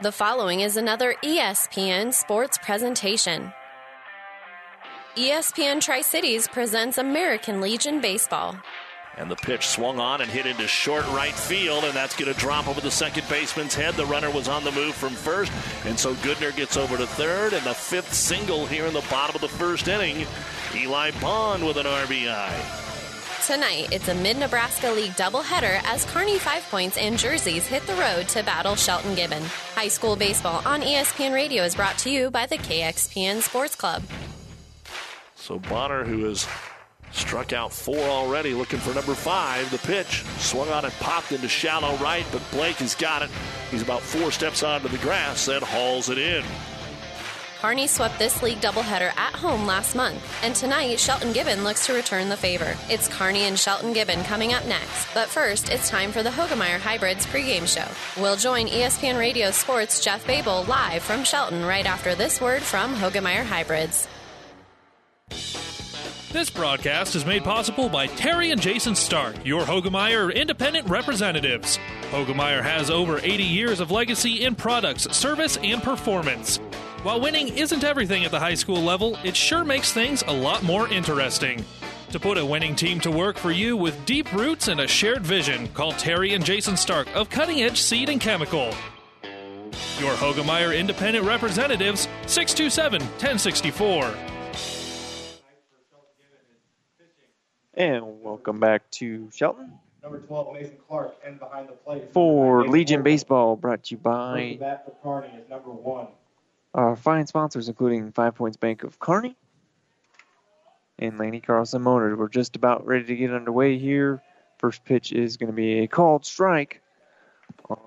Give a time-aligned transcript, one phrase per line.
[0.00, 3.52] The following is another ESPN sports presentation.
[5.16, 8.54] ESPN Tri Cities presents American Legion Baseball.
[9.16, 12.38] And the pitch swung on and hit into short right field, and that's going to
[12.38, 13.94] drop over the second baseman's head.
[13.94, 15.50] The runner was on the move from first,
[15.84, 19.34] and so Goodner gets over to third, and the fifth single here in the bottom
[19.34, 20.24] of the first inning.
[20.76, 22.87] Eli Bond with an RBI.
[23.48, 27.94] Tonight, it's a Mid Nebraska League doubleheader as Kearney Five Points and Jerseys hit the
[27.94, 29.42] road to battle Shelton Gibbon.
[29.74, 34.02] High school baseball on ESPN Radio is brought to you by the KXPN Sports Club.
[35.34, 36.46] So Bonner, who has
[37.12, 39.70] struck out four already, looking for number five.
[39.70, 43.30] The pitch swung on and popped into shallow right, but Blake has got it.
[43.70, 46.44] He's about four steps onto the grass and hauls it in.
[47.60, 51.92] Kearney swept this league doubleheader at home last month, and tonight Shelton Gibbon looks to
[51.92, 52.76] return the favor.
[52.88, 56.78] It's Kearney and Shelton Gibbon coming up next, but first it's time for the Hoegemeyer
[56.78, 57.88] Hybrids pregame show.
[58.22, 62.94] We'll join ESPN Radio Sports' Jeff Babel live from Shelton right after this word from
[62.94, 64.06] Hoegemeyer Hybrids.
[66.30, 71.76] This broadcast is made possible by Terry and Jason Stark, your Hoegemeyer independent representatives.
[72.12, 76.60] Hoegemeyer has over 80 years of legacy in products, service, and performance.
[77.04, 80.64] While winning isn't everything at the high school level, it sure makes things a lot
[80.64, 81.64] more interesting.
[82.10, 85.24] To put a winning team to work for you with deep roots and a shared
[85.24, 88.74] vision, call Terry and Jason Stark of Cutting Edge Seed and Chemical.
[90.00, 94.12] Your Hoegemeyer Independent Representatives, 627 1064.
[97.74, 99.70] And welcome back to Shelton.
[100.02, 102.12] Number 12, Mason Clark, and behind the plate.
[102.12, 106.08] For Legion Baseball, brought to you First by bat for Kearney is number one.
[106.74, 109.36] Our fine sponsors, including Five Points Bank of Kearney
[110.98, 112.18] and Lanny Carlson Motors.
[112.18, 114.22] We're just about ready to get underway here.
[114.58, 116.82] First pitch is going to be a called strike
[117.70, 117.78] on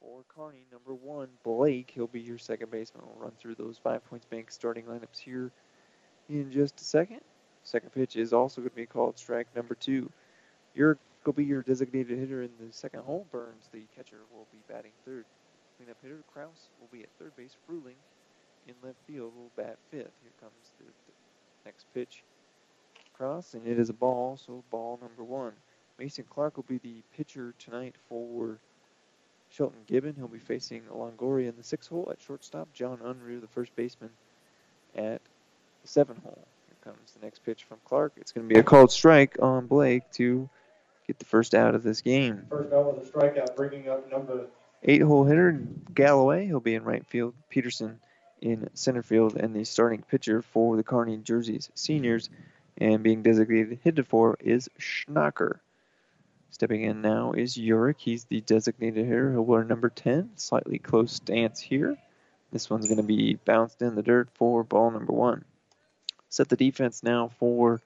[0.00, 1.90] for Kearney, number one, Blake.
[1.94, 3.04] He'll be your second baseman.
[3.06, 5.50] We'll run through those Five Points Bank starting lineups here
[6.28, 7.20] in just a second.
[7.62, 10.10] Second pitch is also going to be called strike number two.
[10.74, 13.26] Your will be your designated hitter in the second hole.
[13.30, 15.26] Burns, the catcher, will be batting third.
[15.80, 17.56] Cleanup hitter Kraus will be at third base.
[17.66, 17.96] Fruling
[18.68, 20.12] in left field will bat fifth.
[20.22, 21.12] Here comes the, the
[21.64, 22.22] next pitch.
[23.16, 25.54] Cross, and it is a ball, so ball number one.
[25.98, 28.58] Mason Clark will be the pitcher tonight for
[29.48, 30.14] Shelton Gibbon.
[30.16, 32.68] He'll be facing Longoria in the sixth hole at shortstop.
[32.74, 34.10] John Unruh, the first baseman,
[34.94, 35.22] at
[35.82, 36.46] the seven hole.
[36.66, 38.12] Here comes the next pitch from Clark.
[38.16, 40.46] It's going to be a called strike on Blake to
[41.06, 42.44] get the first out of this game.
[42.50, 44.46] First out with a strikeout, bringing up number
[44.82, 45.52] Eight hole hitter
[45.94, 46.46] Galloway.
[46.46, 47.34] He'll be in right field.
[47.48, 48.00] Peterson
[48.40, 52.30] in center field, and the starting pitcher for the Kearney Jerseys seniors,
[52.78, 55.60] and being designated hitter for is Schnacker.
[56.50, 57.96] Stepping in now is Urick.
[57.98, 59.32] He's the designated hitter.
[59.32, 60.30] He'll wear number 10.
[60.36, 61.96] Slightly close stance here.
[62.50, 65.44] This one's going to be bounced in the dirt for ball number one.
[66.28, 67.80] Set the defense now for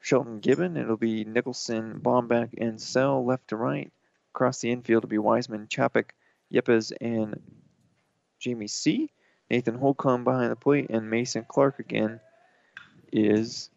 [0.00, 0.76] Shelton Gibbon.
[0.76, 3.92] It'll be Nicholson, Bombeck, and Sell left to right.
[4.38, 6.10] Across the infield will be Wiseman, Chopik,
[6.54, 7.42] Yepes, and
[8.38, 9.10] Jamie C.
[9.50, 12.20] Nathan Holcomb behind the plate, and Mason Clark again
[13.12, 13.68] is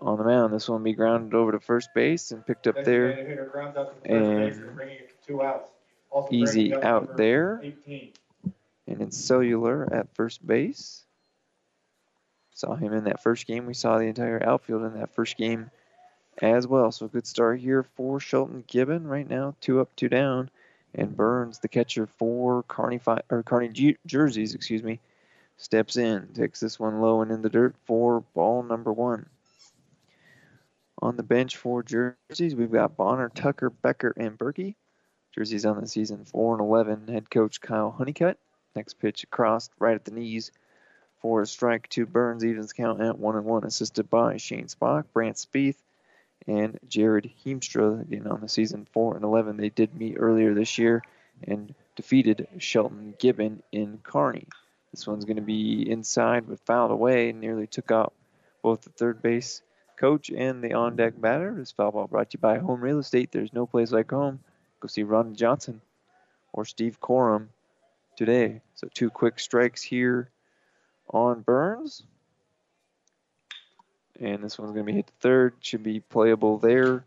[0.00, 0.54] on the mound.
[0.54, 3.08] This one will be grounded over to first base and picked up there.
[3.08, 5.68] designated hitter grounds out to first And base, bringing it to two outs.
[6.30, 7.60] Easy out there.
[7.60, 8.12] 18.
[8.86, 11.04] and it's cellular at first base.
[12.52, 13.66] Saw him in that first game.
[13.66, 15.72] We saw the entire outfield in that first game
[16.40, 16.92] as well.
[16.92, 20.50] So good start here for Shelton Gibbon right now, two up, two down,
[20.94, 25.00] and Burns, the catcher for Kearney fi- or Kearney Ju- jerseys, excuse me,
[25.56, 29.26] steps in, takes this one low and in the dirt for ball number one.
[31.00, 34.74] On the bench for jerseys, we've got Bonner, Tucker, Becker, and Berkey.
[35.34, 37.06] Jerseys on the season four and eleven.
[37.06, 38.38] Head coach Kyle Honeycutt.
[38.74, 40.50] Next pitch across right at the knees
[41.20, 45.04] for a strike to Burns evens count at one and one, assisted by Shane Spock,
[45.12, 45.76] Brant Spieth,
[46.46, 48.02] and Jared Heemstra.
[48.02, 49.56] Again on the season four and eleven.
[49.56, 51.02] They did meet earlier this year
[51.46, 54.46] and defeated Shelton Gibbon in Kearney.
[54.92, 57.32] This one's going to be inside but fouled away.
[57.32, 58.14] Nearly took out
[58.62, 59.62] both the third base
[59.98, 61.54] coach and the on deck batter.
[61.56, 63.30] This foul ball brought to you by Home Real Estate.
[63.32, 64.40] There's no place like home.
[64.80, 65.80] Go see Ron Johnson
[66.52, 67.48] or Steve Corum
[68.16, 68.62] today.
[68.74, 70.30] So two quick strikes here
[71.10, 72.04] on Burns.
[74.20, 75.54] And this one's going to be hit to third.
[75.60, 77.04] Should be playable there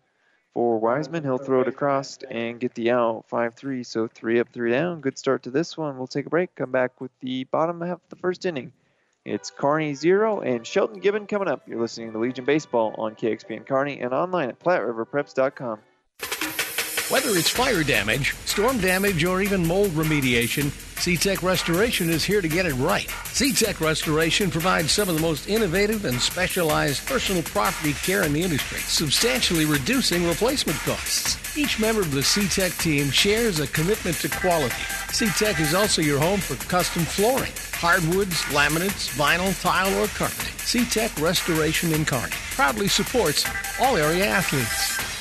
[0.53, 1.23] for Wiseman.
[1.23, 3.83] He'll throw it across and get the out 5 3.
[3.83, 5.01] So three up, three down.
[5.01, 5.97] Good start to this one.
[5.97, 6.55] We'll take a break.
[6.55, 8.71] Come back with the bottom half of the first inning.
[9.23, 11.67] It's Kearney 0 and Shelton Gibbon coming up.
[11.67, 15.79] You're listening to Legion Baseball on KXPN Kearney and online at PlatteRiverPreps.com.
[17.11, 22.47] Whether it's fire damage, storm damage, or even mold remediation, SeaTech Restoration is here to
[22.47, 23.05] get it right.
[23.33, 28.41] SeaTech Restoration provides some of the most innovative and specialized personal property care in the
[28.41, 31.57] industry, substantially reducing replacement costs.
[31.57, 34.73] Each member of the SeaTech team shares a commitment to quality.
[35.09, 40.53] SeaTech is also your home for custom flooring, hardwoods, laminates, vinyl, tile, or carpeting.
[40.59, 43.45] SeaTech Restoration in Kearney proudly supports
[43.81, 45.20] all area athletes.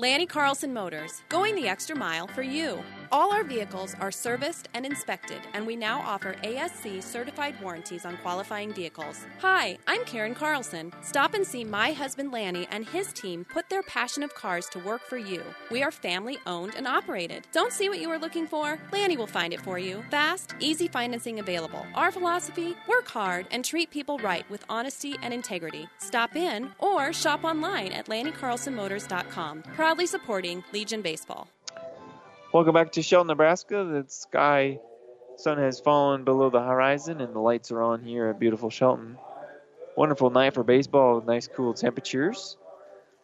[0.00, 2.84] Lanny Carlson Motors, going the extra mile for you.
[3.10, 8.18] All our vehicles are serviced and inspected, and we now offer ASC certified warranties on
[8.18, 9.24] qualifying vehicles.
[9.40, 10.92] Hi, I'm Karen Carlson.
[11.00, 14.78] Stop and see my husband Lanny and his team put their passion of cars to
[14.78, 15.42] work for you.
[15.70, 17.46] We are family owned and operated.
[17.52, 18.78] Don't see what you are looking for?
[18.92, 20.04] Lanny will find it for you.
[20.10, 21.86] Fast, easy financing available.
[21.94, 25.88] Our philosophy work hard and treat people right with honesty and integrity.
[25.98, 29.62] Stop in or shop online at LannyCarlsonMotors.com.
[29.62, 31.48] Proudly supporting Legion Baseball.
[32.50, 33.84] Welcome back to Shelton, Nebraska.
[33.84, 34.80] The sky,
[35.36, 39.18] sun has fallen below the horizon, and the lights are on here at beautiful Shelton.
[39.96, 42.56] Wonderful night for baseball with nice cool temperatures.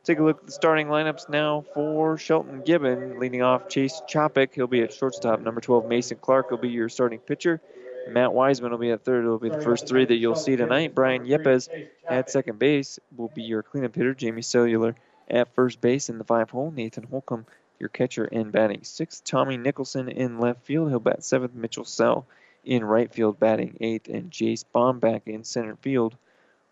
[0.05, 3.19] Take a look at the starting lineups now for Shelton Gibbon.
[3.19, 4.53] Leading off Chase Chopik.
[4.53, 5.41] He'll be at shortstop.
[5.41, 7.63] Number 12, Mason Clark will be your starting pitcher.
[8.11, 9.25] Matt Wiseman will be at third.
[9.25, 10.95] It'll be the first three that you'll see tonight.
[10.95, 11.71] Brian Yepes
[12.07, 14.13] at second base will be your cleanup hitter.
[14.13, 14.95] Jamie Cellular
[15.31, 16.71] at first base in the five hole.
[16.71, 17.47] Nathan Holcomb
[17.79, 19.25] your catcher in batting sixth.
[19.25, 20.91] Tommy Nicholson in left field.
[20.91, 21.55] He'll bat seventh.
[21.55, 22.27] Mitchell Sell
[22.65, 24.09] in right field batting eighth.
[24.09, 26.17] And Jace Bombeck in center field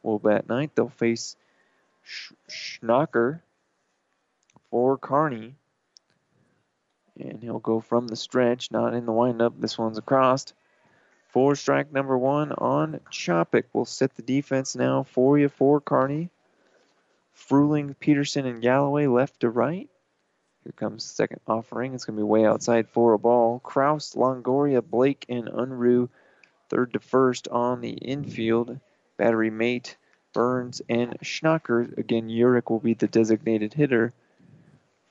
[0.02, 0.72] will bat ninth.
[0.74, 1.36] They'll face
[2.48, 3.40] Schnacker
[4.70, 5.54] for Kearney,
[7.20, 9.60] And he'll go from the stretch, not in the windup.
[9.60, 10.46] This one's across.
[11.28, 13.64] Four strike number one on Chopik.
[13.72, 16.30] We'll set the defense now for you for Kearney.
[17.34, 19.88] Fruling, Peterson, and Galloway left to right.
[20.64, 21.94] Here comes the second offering.
[21.94, 23.60] It's going to be way outside for a ball.
[23.60, 26.08] Kraus, Longoria, Blake, and Unruh
[26.72, 28.80] third to first on the infield.
[29.18, 29.96] Battery mate,
[30.32, 31.98] Burns, and Schnacker.
[31.98, 34.12] Again, Urich will be the designated hitter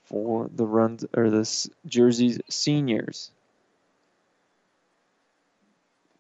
[0.06, 3.30] for the runs or the Jersey's seniors.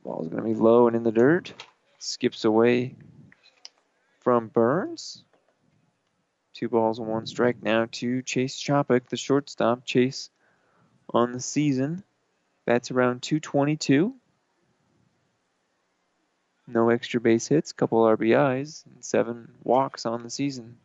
[0.03, 1.53] Ball's going to be low and in the dirt.
[1.97, 2.95] Skips away
[4.19, 5.23] from Burns.
[6.61, 9.83] Two balls and one strike now to Chase Chopik, the shortstop.
[9.83, 10.29] Chase
[11.11, 12.03] on the season.
[12.67, 14.13] That's around 222.
[16.67, 20.77] No extra base hits, couple RBIs, and seven walks on the season.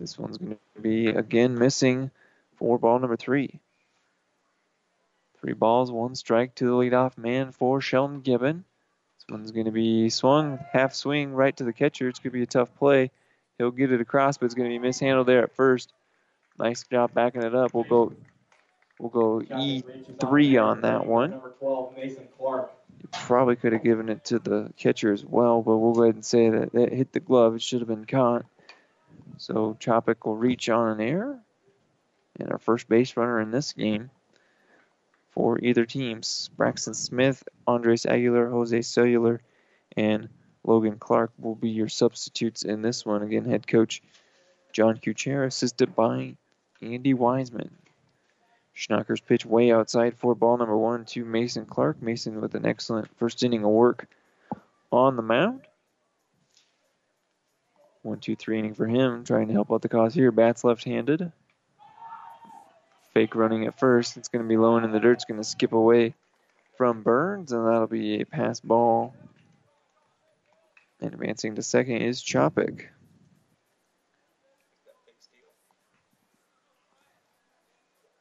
[0.00, 2.10] This one's going to be again missing
[2.56, 3.60] for ball number three.
[5.42, 8.64] Three balls, one strike to the leadoff man for Shelton Gibbon.
[9.18, 12.08] This one's going to be swung, half swing right to the catcher.
[12.08, 13.10] It's going to be a tough play.
[13.58, 15.92] He'll get it across, but it's going to be mishandled there at first.
[16.58, 17.74] Nice job backing it up.
[17.74, 18.12] We'll go
[18.98, 21.30] we'll go E3 on that one.
[21.30, 22.72] Number 12, Mason Clark.
[23.12, 26.24] Probably could have given it to the catcher as well, but we'll go ahead and
[26.24, 27.54] say that it hit the glove.
[27.54, 28.44] It should have been caught.
[29.36, 31.38] So Chopik will reach on an air.
[32.38, 34.10] And our first base runner in this game
[35.30, 39.40] for either teams, Braxton Smith, Andres Aguilar, Jose Cellular,
[39.96, 40.28] and
[40.64, 43.22] Logan Clark will be your substitutes in this one.
[43.22, 44.02] Again, head coach
[44.72, 46.36] John Kuchera, assisted by
[46.80, 47.70] Andy Wiseman.
[48.74, 52.02] Schnacker's pitch way outside for ball number one to Mason Clark.
[52.02, 54.08] Mason with an excellent first inning of work
[54.90, 55.60] on the mound.
[58.02, 60.32] One, two, three inning for him, trying to help out the cause here.
[60.32, 61.30] Bats left-handed.
[63.12, 64.16] Fake running at first.
[64.16, 65.12] It's going to be low and in the dirt.
[65.12, 66.14] It's going to skip away
[66.76, 69.14] from Burns, and that'll be a pass ball
[71.04, 72.86] and advancing to second is Chopik.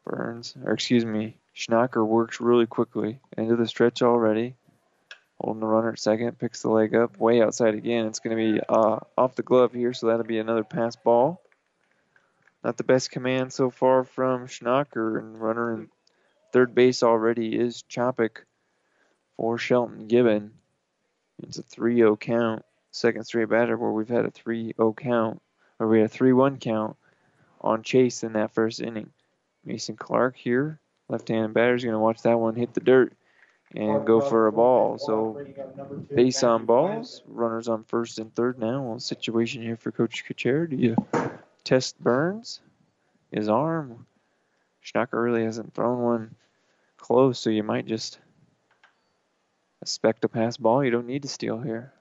[0.06, 3.20] Burns, or excuse me, Schnacker works really quickly.
[3.38, 4.56] Into the stretch already.
[5.40, 8.06] Holding the runner at second, picks the leg up, way outside again.
[8.08, 11.42] It's going to be uh, off the glove here, so that'll be another pass ball.
[12.64, 15.90] Not the best command so far from Schnacker, and runner in
[16.52, 18.44] third base already is Chopik
[19.38, 20.52] for Shelton Gibbon.
[21.42, 22.64] It's a 3 0 count.
[22.94, 25.42] Second straight batter where we've had a 3 0 count,
[25.80, 26.96] or we had a 3 1 count
[27.60, 29.10] on Chase in that first inning.
[29.66, 33.14] Mason Clark here, left-handed batter, is going to watch that one hit the dirt
[33.76, 35.00] and go for a ball.
[35.00, 35.44] So
[36.14, 38.84] base on balls, runners on first and third now.
[38.84, 40.70] Well, situation here for Coach Kucher.
[40.70, 40.96] Do you
[41.64, 42.62] test Burns?
[43.32, 44.06] His arm.
[44.86, 46.36] Schnacker really hasn't thrown one
[46.98, 48.20] close, so you might just
[49.82, 50.84] expect a pass ball.
[50.84, 51.92] You don't need to steal here.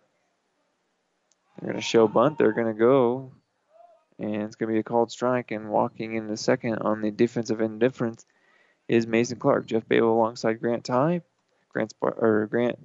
[1.61, 2.39] They're going to show bunt.
[2.39, 3.33] They're going to go.
[4.19, 5.51] And it's going to be a called strike.
[5.51, 8.25] And walking in the second on the defensive indifference
[8.89, 9.67] is Mason Clark.
[9.67, 11.23] Jeff Babel alongside Grant Ty.
[11.73, 12.79] Grant Sp- or Grant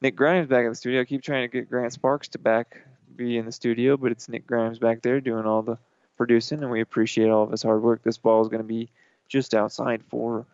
[0.00, 1.00] Nick Grimes back in the studio.
[1.00, 2.78] I keep trying to get Grant Sparks to back
[3.16, 5.78] be in the studio, but it's Nick Grimes back there doing all the
[6.16, 8.02] producing, and we appreciate all of his hard work.
[8.02, 8.90] This ball is going to be
[9.28, 10.46] just outside for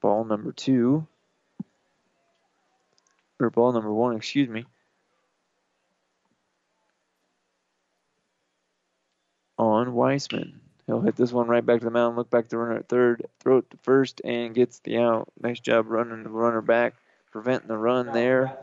[0.00, 1.06] ball number two,
[3.40, 4.66] or ball number one, excuse me.
[9.86, 10.60] On Wiseman.
[10.86, 12.88] He'll hit this one right back to the mound, look back to the runner at
[12.88, 15.28] third, throw it to first, and gets the out.
[15.40, 16.94] Nice job running the runner back,
[17.30, 18.56] preventing the run there.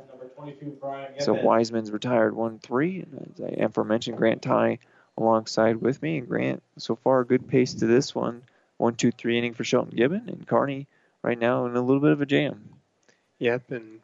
[1.20, 3.00] So Wiseman's retired 1 3.
[3.00, 4.80] And as I aforementioned, Grant Ty
[5.18, 6.18] alongside with me.
[6.18, 8.44] And Grant, so far, a good pace to this one.
[8.77, 10.27] 1 2 3 inning for Shelton Gibbon.
[10.27, 10.88] And Kearney
[11.22, 12.70] right now in a little bit of a jam.
[13.39, 14.00] Yep, and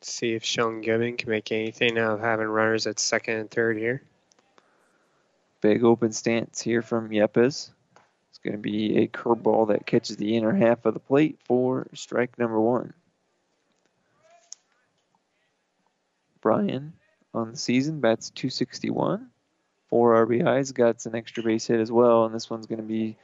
[0.00, 3.76] see if Shelton Gibbon can make anything out of having runners at second and third
[3.76, 4.02] here.
[5.60, 7.70] Big open stance here from Yepes.
[8.30, 11.88] It's going to be a curveball that catches the inner half of the plate for
[11.94, 12.92] strike number one.
[16.40, 16.92] Brian
[17.34, 19.28] on the season bats 261,
[19.90, 23.16] four RBIs, got an extra base hit as well, and this one's going to be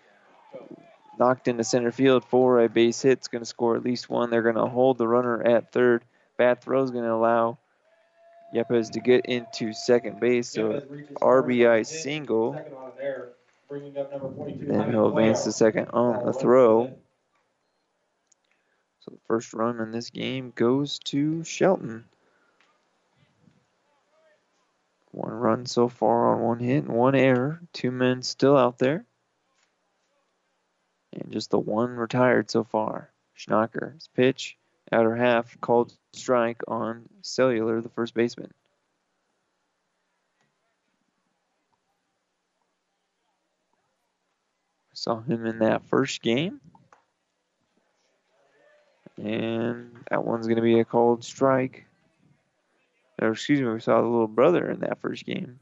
[1.18, 3.12] knocked into center field for a base hit.
[3.12, 4.30] It's going to score at least one.
[4.30, 6.04] They're going to hold the runner at third.
[6.36, 7.58] Bat throw is going to allow
[8.52, 10.48] Yepes to get into second base.
[10.48, 10.82] So
[11.20, 12.52] RBI single.
[13.70, 16.92] Then he'll advance to second on the throw.
[19.00, 22.04] So the first run in this game goes to Shelton.
[25.10, 27.60] One run so far on one hit and one error.
[27.72, 29.04] Two men still out there.
[31.12, 33.10] And just the one retired so far.
[33.38, 34.56] Schnacker, Schnacker's pitch,
[34.94, 38.52] outer half, called strike on Cellular, the first baseman.
[44.92, 46.60] Saw him in that first game.
[49.16, 51.84] And that one's going to be a called strike.
[53.20, 55.58] Or excuse me, we saw the little brother in that first game.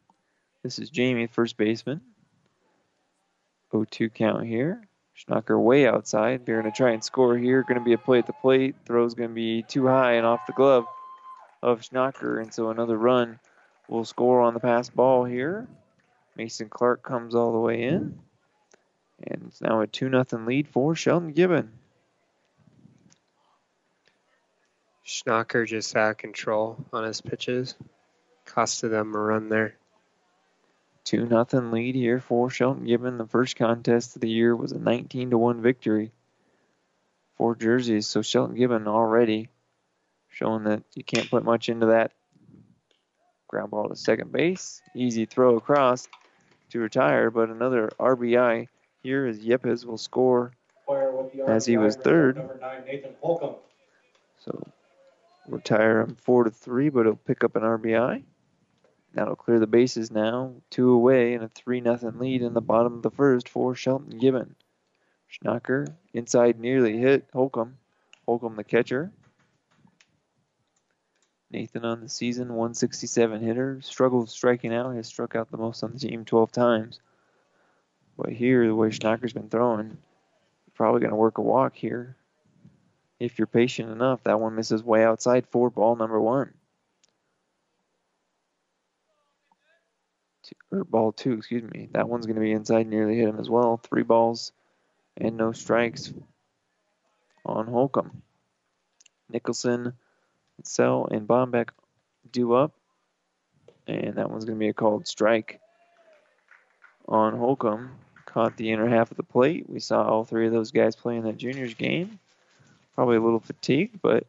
[0.63, 2.01] This is Jamie, first baseman.
[3.73, 4.87] 0-2 count here.
[5.17, 6.45] Schnacker way outside.
[6.45, 7.63] They're going to try and score here.
[7.63, 8.77] Going to be a play at the plate.
[8.87, 10.87] Throw's going to be too high and off the glove
[11.63, 12.41] of Schnacker.
[12.41, 13.39] And so another run
[13.89, 15.69] will score on the pass ball here.
[16.37, 18.19] Mason Clark comes all the way in.
[19.25, 21.71] And it's now a 2 0 lead for Shelton Gibbon.
[25.07, 27.75] Schnacker just out of control on his pitches.
[28.47, 29.75] Costed them a run there.
[31.05, 33.19] 2 nothing lead here for Shelton Gibbon.
[33.19, 36.13] The first contest of the year was a 19 to 1 victory
[37.37, 38.07] for jerseys.
[38.07, 39.49] So Shelton Gibbon already
[40.29, 42.13] showing that you can't put much into that.
[43.49, 44.81] Ground ball to second base.
[44.95, 46.09] Easy throw across
[46.71, 48.69] to retire, but another RBI
[49.03, 50.53] here as Yepes will score
[51.47, 52.37] as he was third.
[54.45, 54.67] So
[55.49, 58.23] retire him four to three, but he'll pick up an RBI.
[59.15, 60.55] That'll clear the bases now.
[60.71, 64.19] Two away and a 3 nothing lead in the bottom of the first for Shelton
[64.19, 64.55] Gibbon.
[65.31, 67.77] Schnacker inside nearly hit Holcomb.
[68.27, 69.13] Holcomb the catcher.
[71.51, 73.81] Nathan on the season, 167 hitter.
[73.83, 74.95] Struggled striking out.
[74.95, 77.01] Has struck out the most on the team 12 times.
[78.17, 79.99] But here, the way Schnacker's been throwing,
[80.75, 82.17] probably going to work a walk here.
[83.19, 86.53] If you're patient enough, that one misses way outside for ball number one.
[90.73, 91.89] Or ball two, excuse me.
[91.93, 93.77] That one's going to be inside, nearly hit him as well.
[93.77, 94.53] Three balls
[95.17, 96.13] and no strikes
[97.45, 98.23] on Holcomb.
[99.29, 99.93] Nicholson,
[100.65, 101.71] Sell, and Bombeck
[102.31, 102.73] do up,
[103.87, 105.61] and that one's going to be a called strike
[107.09, 107.91] on Holcomb.
[108.25, 109.69] Caught the inner half of the plate.
[109.69, 112.19] We saw all three of those guys play in that juniors game.
[112.95, 114.27] Probably a little fatigued, but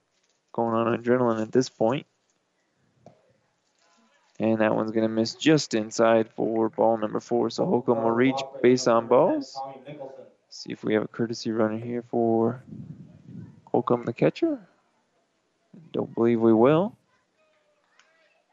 [0.51, 2.05] going on adrenaline at this point.
[4.39, 7.49] And that one's going to miss just inside for ball number four.
[7.49, 9.59] So Holcomb will reach base on balls.
[10.49, 12.63] See if we have a courtesy runner here for
[13.71, 14.59] Holcomb, the catcher.
[15.91, 16.95] Don't believe we will.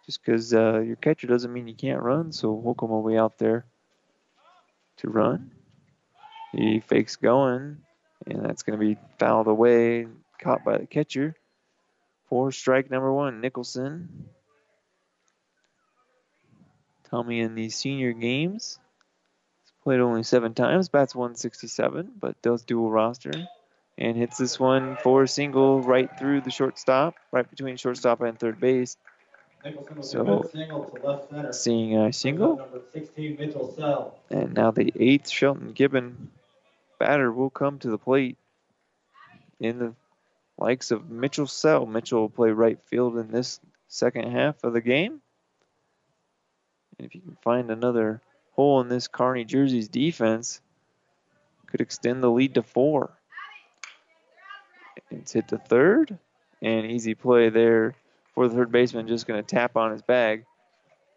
[0.06, 2.32] Just because uh, your catcher doesn't mean you can't run.
[2.32, 3.64] So Holcomb will be out there
[4.98, 5.50] to run.
[6.52, 7.78] He fakes going,
[8.26, 10.06] and that's going to be fouled away,
[10.38, 11.36] caught by the catcher.
[12.28, 14.28] For strike number one, Nicholson.
[17.10, 18.78] Tommy in these senior games
[19.62, 23.32] has played only seven times, bats 167, but does dual roster.
[23.98, 28.38] And hits this one for a single right through the shortstop, right between shortstop and
[28.38, 28.96] third base.
[30.00, 30.50] So.
[31.50, 32.56] Seeing a single.
[32.56, 34.18] Number 16, Mitchell Sell.
[34.30, 36.30] And now the eighth Shelton Gibbon
[36.98, 38.38] batter will come to the plate
[39.58, 39.94] in the
[40.56, 41.84] likes of Mitchell Sell.
[41.84, 45.20] Mitchell will play right field in this second half of the game.
[47.00, 48.20] And if you can find another
[48.52, 50.60] hole in this Kearney Jersey's defense,
[51.66, 53.16] could extend the lead to four.
[55.10, 56.18] It's hit to third,
[56.60, 57.94] and easy play there
[58.34, 60.44] for the third baseman, just going to tap on his bag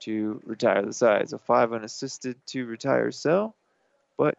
[0.04, 1.28] to retire the side.
[1.28, 3.54] So five unassisted to retire Sell,
[4.18, 4.38] but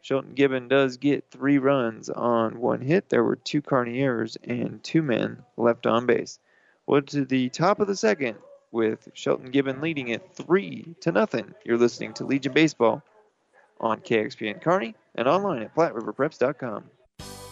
[0.00, 3.10] Shelton Gibbon does get three runs on one hit.
[3.10, 6.38] There were two Kearney errors and two men left on base.
[6.86, 8.38] Well, to the top of the second
[8.72, 11.54] with Shelton Gibbon leading it three to nothing.
[11.64, 13.02] You're listening to Legion Baseball
[13.80, 16.84] on KXPN Kearney and online at PlatteRiverPreps.com.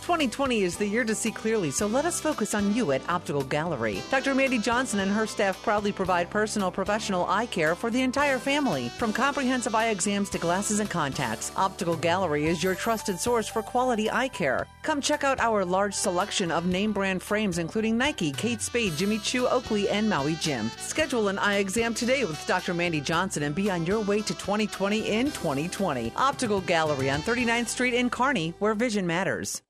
[0.04, 3.42] 2020 is the year to see clearly, so let us focus on you at Optical
[3.42, 4.02] Gallery.
[4.10, 4.34] Dr.
[4.34, 8.90] Mandy Johnson and her staff proudly provide personal professional eye care for the entire family.
[8.90, 13.62] From comprehensive eye exams to glasses and contacts, Optical Gallery is your trusted source for
[13.62, 14.66] quality eye care.
[14.82, 19.16] Come check out our large selection of name brand frames, including Nike, Kate Spade, Jimmy
[19.20, 20.70] Choo, Oakley, and Maui Jim.
[20.76, 22.74] Schedule an eye exam today with Dr.
[22.74, 26.12] Mandy Johnson and be on your way to 2020 in 2020.
[26.16, 29.62] Optical Gallery on 39th Street in Kearney, where vision matters.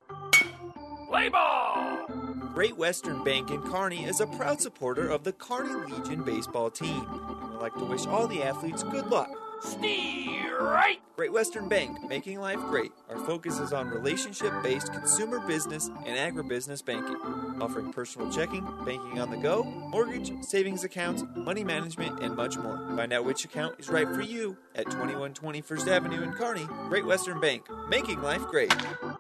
[1.14, 2.09] Play ball!
[2.54, 7.06] Great Western Bank in Kearney is a proud supporter of the Kearney Legion baseball team
[7.09, 9.30] and would like to wish all the athletes good luck.
[9.62, 10.99] Steer right!
[11.14, 12.90] Great Western Bank, making life great.
[13.09, 17.15] Our focus is on relationship based consumer business and agribusiness banking,
[17.62, 22.76] offering personal checking, banking on the go, mortgage, savings accounts, money management, and much more.
[22.97, 26.67] Find out which account is right for you at 2120 First Avenue in Kearney.
[26.89, 28.75] Great Western Bank, making life great.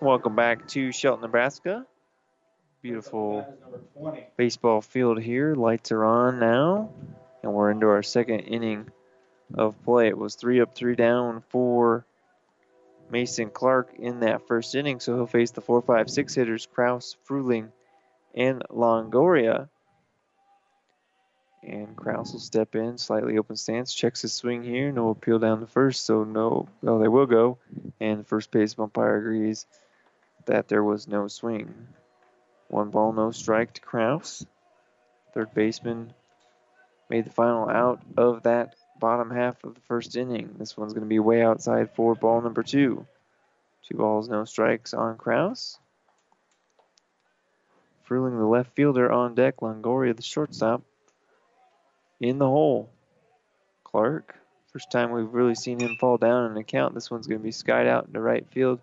[0.00, 1.84] Welcome back to Shelton, Nebraska.
[2.80, 3.46] Beautiful
[4.38, 5.54] baseball field here.
[5.54, 6.88] Lights are on now,
[7.42, 8.88] and we're into our second inning
[9.52, 10.08] of play.
[10.08, 12.06] It was three up, three down for
[13.10, 17.18] Mason Clark in that first inning, so he'll face the four, five, six hitters Kraus,
[17.28, 17.70] Fruling,
[18.34, 19.68] and Longoria.
[21.62, 24.92] And Kraus will step in, slightly open stance, checks his swing here.
[24.92, 27.58] No appeal down the first, so no, no, they will go.
[28.00, 29.66] And first base umpire agrees
[30.50, 31.72] that there was no swing.
[32.66, 34.44] One ball, no strike to Kraus.
[35.32, 36.12] Third baseman
[37.08, 40.56] made the final out of that bottom half of the first inning.
[40.58, 43.06] This one's going to be way outside for ball number two.
[43.88, 45.78] Two balls, no strikes on Kraus.
[48.08, 49.58] Fruling the left fielder on deck.
[49.58, 50.82] Longoria, the shortstop,
[52.18, 52.90] in the hole.
[53.84, 54.34] Clark,
[54.72, 56.94] first time we've really seen him fall down in an account.
[56.94, 58.80] This one's going to be skied out into right field.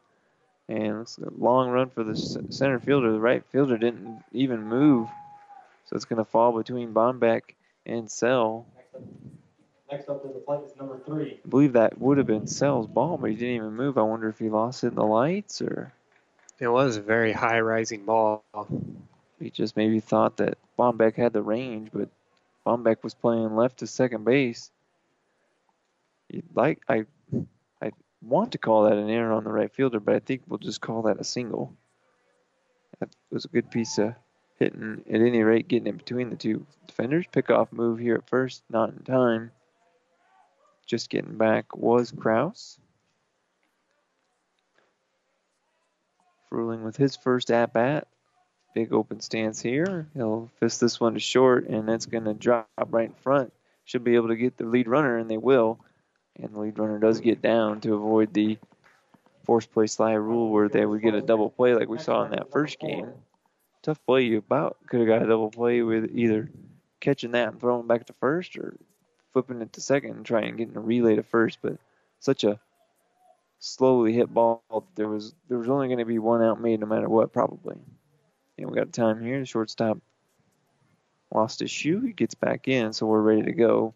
[0.69, 3.11] And it's a long run for the center fielder.
[3.11, 5.07] The right fielder didn't even move.
[5.85, 7.41] So it's going to fall between Bombeck
[7.85, 8.65] and Sell.
[8.75, 9.01] Next up
[9.91, 11.39] next up to the plate is number three.
[11.45, 13.97] I believe that would have been Sell's ball, but he didn't even move.
[13.97, 15.93] I wonder if he lost it in the lights or.
[16.59, 18.43] It was a very high rising ball.
[19.39, 22.09] He just maybe thought that Bombeck had the range, but
[22.65, 24.71] Bombeck was playing left to second base.
[26.29, 27.05] You'd like I I
[28.21, 30.81] want to call that an error on the right fielder, but I think we'll just
[30.81, 31.73] call that a single.
[32.99, 34.15] That was a good piece of
[34.59, 37.25] hitting at any rate, getting in between the two defenders.
[37.31, 39.51] Pickoff move here at first, not in time.
[40.85, 42.79] Just getting back was Kraus.
[46.49, 48.07] Fruling with his first at bat.
[48.73, 50.07] Big open stance here.
[50.13, 53.51] He'll fist this one to short, and that's going to drop right in front.
[53.85, 55.79] Should be able to get the lead runner, and they will.
[56.39, 58.57] And the lead runner does get down to avoid the
[59.43, 62.31] forced play slide rule where they would get a double play like we saw in
[62.31, 63.11] that first game.
[63.81, 64.23] Tough play.
[64.23, 66.51] You about could have got a double play with either
[66.99, 68.77] catching that and throwing back to first or
[69.33, 71.59] flipping it to second and trying and getting a relay to first.
[71.61, 71.77] But
[72.19, 72.59] such a
[73.59, 74.63] slowly hit ball.
[74.95, 77.77] There was there was only going to be one out made no matter what, probably.
[78.57, 79.39] And we got time here.
[79.39, 79.99] The shortstop
[81.33, 82.01] lost his shoe.
[82.01, 83.93] He gets back in, so we're ready to go.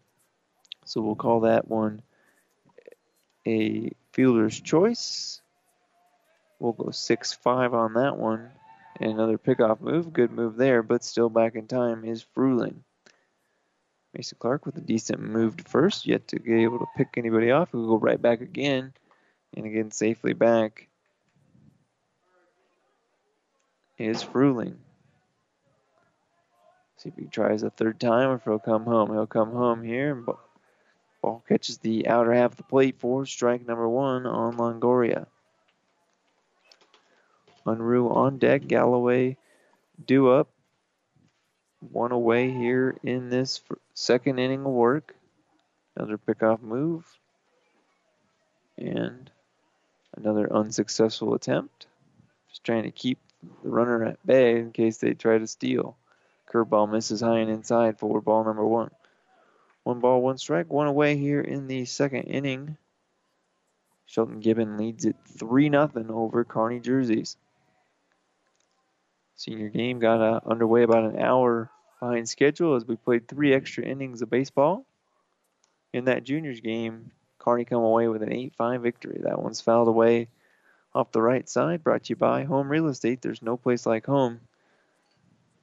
[0.84, 2.02] So we'll call that one
[3.46, 5.40] a fielder's choice.
[6.58, 8.50] We'll go 6 5 on that one.
[9.00, 10.12] And another pickoff move.
[10.12, 12.84] Good move there, but still back in time is Fruling.
[14.14, 17.50] Mason Clark with a decent move to first, yet to be able to pick anybody
[17.50, 17.72] off.
[17.72, 18.92] We'll go right back again,
[19.56, 20.88] and again safely back
[23.96, 24.76] is Fruling.
[26.98, 29.10] See if he tries a third time or if he'll come home.
[29.10, 30.28] He'll come home here, and
[31.22, 35.26] ball catches the outer half of the plate for strike number one on Longoria.
[37.64, 38.66] Unruh on deck.
[38.66, 39.36] Galloway
[40.04, 40.48] due up.
[41.80, 43.62] One away here in this
[43.94, 45.14] second inning of work.
[45.96, 47.06] Another pickoff move.
[48.76, 49.30] And
[50.16, 51.86] another unsuccessful attempt.
[52.50, 53.18] Just trying to keep
[53.62, 55.96] the runner at bay in case they try to steal.
[56.52, 58.90] Curveball misses high and inside for ball number one.
[59.84, 62.76] One ball, one strike, one away here in the second inning.
[64.06, 67.36] Shelton Gibbon leads it 3 0 over Kearney Jerseys.
[69.34, 73.84] Senior game got uh, underway about an hour behind schedule as we played three extra
[73.84, 74.84] innings of baseball.
[75.92, 79.20] In that juniors game, Kearney come away with an 8 5 victory.
[79.22, 80.28] That one's fouled away
[80.94, 83.20] off the right side, brought to you by Home Real Estate.
[83.20, 84.40] There's no place like home.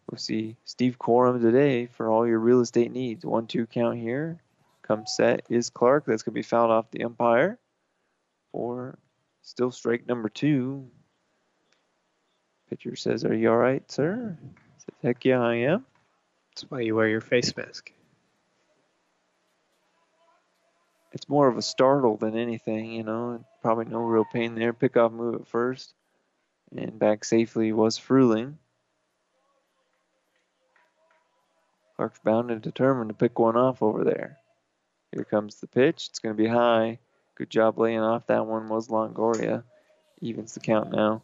[0.09, 3.23] We'll see Steve Corum today for all your real estate needs.
[3.23, 4.39] One two count here.
[4.81, 6.05] Come set is Clark.
[6.05, 7.59] That's going to be fouled off the umpire.
[8.51, 8.97] For
[9.43, 10.89] still strike number two.
[12.69, 14.35] Pitcher says, Are you all right, sir?
[14.77, 15.85] Says, Heck yeah, I am.
[16.51, 17.91] That's why you wear your face mask.
[21.11, 23.43] It's more of a startle than anything, you know.
[23.61, 24.73] Probably no real pain there.
[24.73, 25.93] Pick off move at first.
[26.75, 28.57] And back safely was Fruling.
[31.99, 34.37] Clark's bound and determined to pick one off over there.
[35.11, 36.07] Here comes the pitch.
[36.07, 36.97] It's going to be high.
[37.35, 39.63] Good job laying off that one was Longoria.
[40.21, 41.21] Evens the count now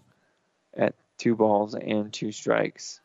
[0.76, 3.00] at two balls and two strikes.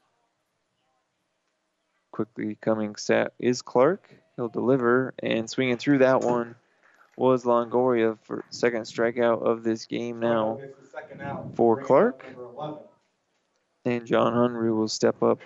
[2.11, 4.17] Quickly coming set is Clark.
[4.35, 6.57] He'll deliver and swinging through that one
[7.17, 10.59] was Longoria for second strikeout of this game now
[11.55, 12.27] for Clark.
[13.85, 15.39] And John Unruh will step up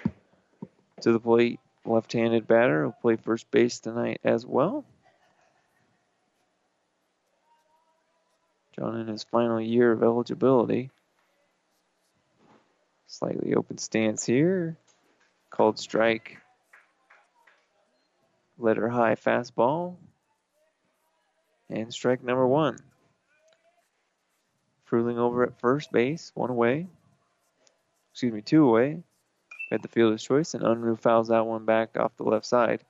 [1.03, 1.61] to the plate.
[1.87, 4.85] Left-handed batter will play first base tonight as well.
[8.77, 10.91] John in his final year of eligibility.
[13.07, 14.77] Slightly open stance here.
[15.51, 16.39] Called strike.
[18.59, 19.97] Letter high fastball.
[21.69, 22.79] And strike number one.
[24.91, 26.87] Fruling over at first base, one away.
[28.13, 29.03] Excuse me, two away.
[29.71, 32.85] At the fielder's choice, and Unruh fouls that one back off the left side.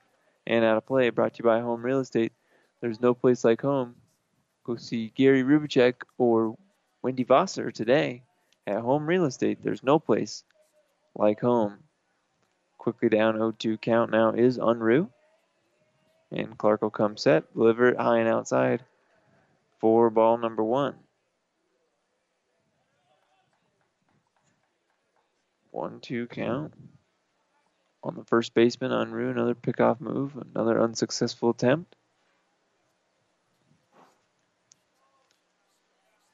[0.46, 2.32] And out of play, brought to you by Home Real Estate.
[2.80, 3.94] There's no place like home.
[4.64, 6.56] Go see Gary Rubicek or
[7.02, 8.22] Wendy Vassar today
[8.66, 9.58] at Home Real Estate.
[9.62, 10.44] There's no place
[11.14, 11.78] like home.
[12.78, 15.08] Quickly down 0-2 count now is Unruh.
[16.30, 18.82] And Clark will come set, deliver it high and outside
[19.78, 20.94] for ball number one.
[25.74, 26.72] One, two count.
[28.04, 31.96] On the first baseman, Unruh, another pickoff move, another unsuccessful attempt.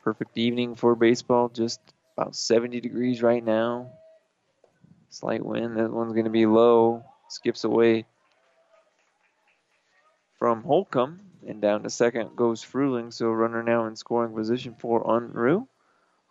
[0.04, 1.80] Perfect evening for baseball, just
[2.18, 3.92] about 70 degrees right now.
[5.08, 7.02] Slight wind, that one's going to be low.
[7.30, 8.04] Skips away
[10.38, 15.02] from Holcomb, and down to second goes Fruling, so runner now in scoring position for
[15.02, 15.66] Unruh.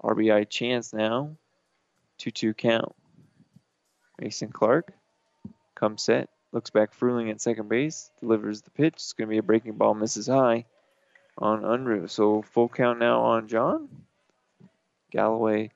[0.03, 1.35] RBI chance now,
[2.19, 2.95] 2 2 count.
[4.19, 4.93] Mason Clark
[5.75, 8.95] comes set, looks back Fruling at second base, delivers the pitch.
[8.95, 10.65] It's going to be a breaking ball, misses high
[11.37, 12.09] on Unruh.
[12.09, 13.87] So full count now on John.
[15.11, 15.71] Galloway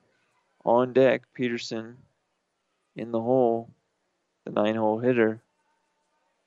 [0.64, 1.22] on deck.
[1.34, 1.96] Peterson
[2.96, 3.70] in the hole,
[4.44, 5.40] the nine hole hitter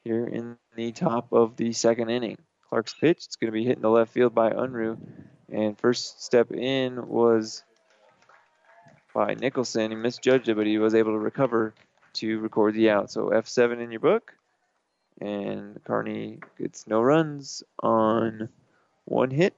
[0.03, 2.38] here in the top of the second inning.
[2.69, 4.97] Clark's pitch, it's going to be hitting the left field by Unruh.
[5.51, 7.63] And first step in was
[9.13, 9.91] by Nicholson.
[9.91, 11.73] He misjudged it, but he was able to recover
[12.17, 13.12] to record the out.
[13.12, 14.34] So F7 in your book.
[15.19, 18.49] And Kearney gets no runs on
[19.06, 19.56] one hit.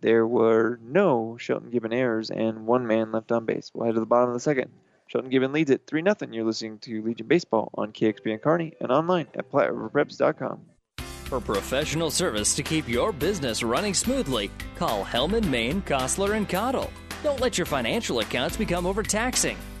[0.00, 3.70] There were no Shelton Gibbon errors and one man left on base.
[3.74, 4.70] We'll head to the bottom of the second.
[5.06, 6.16] Shelton Gibbon leads it 3 0.
[6.32, 10.60] You're listening to Legion Baseball on KXPN Kearney and online at PlatteRiverPreps.com.
[11.24, 16.90] For professional service to keep your business running smoothly, call Hellman, Maine, Kostler, and Cottle.
[17.22, 19.56] Don't let your financial accounts become overtaxing.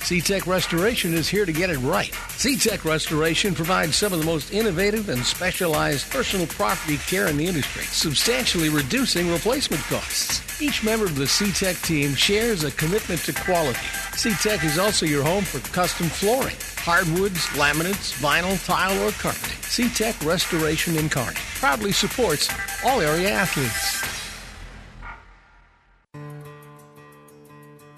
[0.00, 2.12] SeaTech Restoration is here to get it right.
[2.38, 7.44] SeaTech Restoration provides some of the most innovative and specialized personal property care in the
[7.44, 10.62] industry, substantially reducing replacement costs.
[10.62, 13.78] Each member of the SeaTech team shares a commitment to quality.
[14.12, 19.58] SeaTech is also your home for custom flooring, hardwoods, laminates, vinyl, tile, or carpeting.
[19.62, 22.48] SeaTech Restoration in Kearney proudly supports
[22.82, 24.17] all area athletes.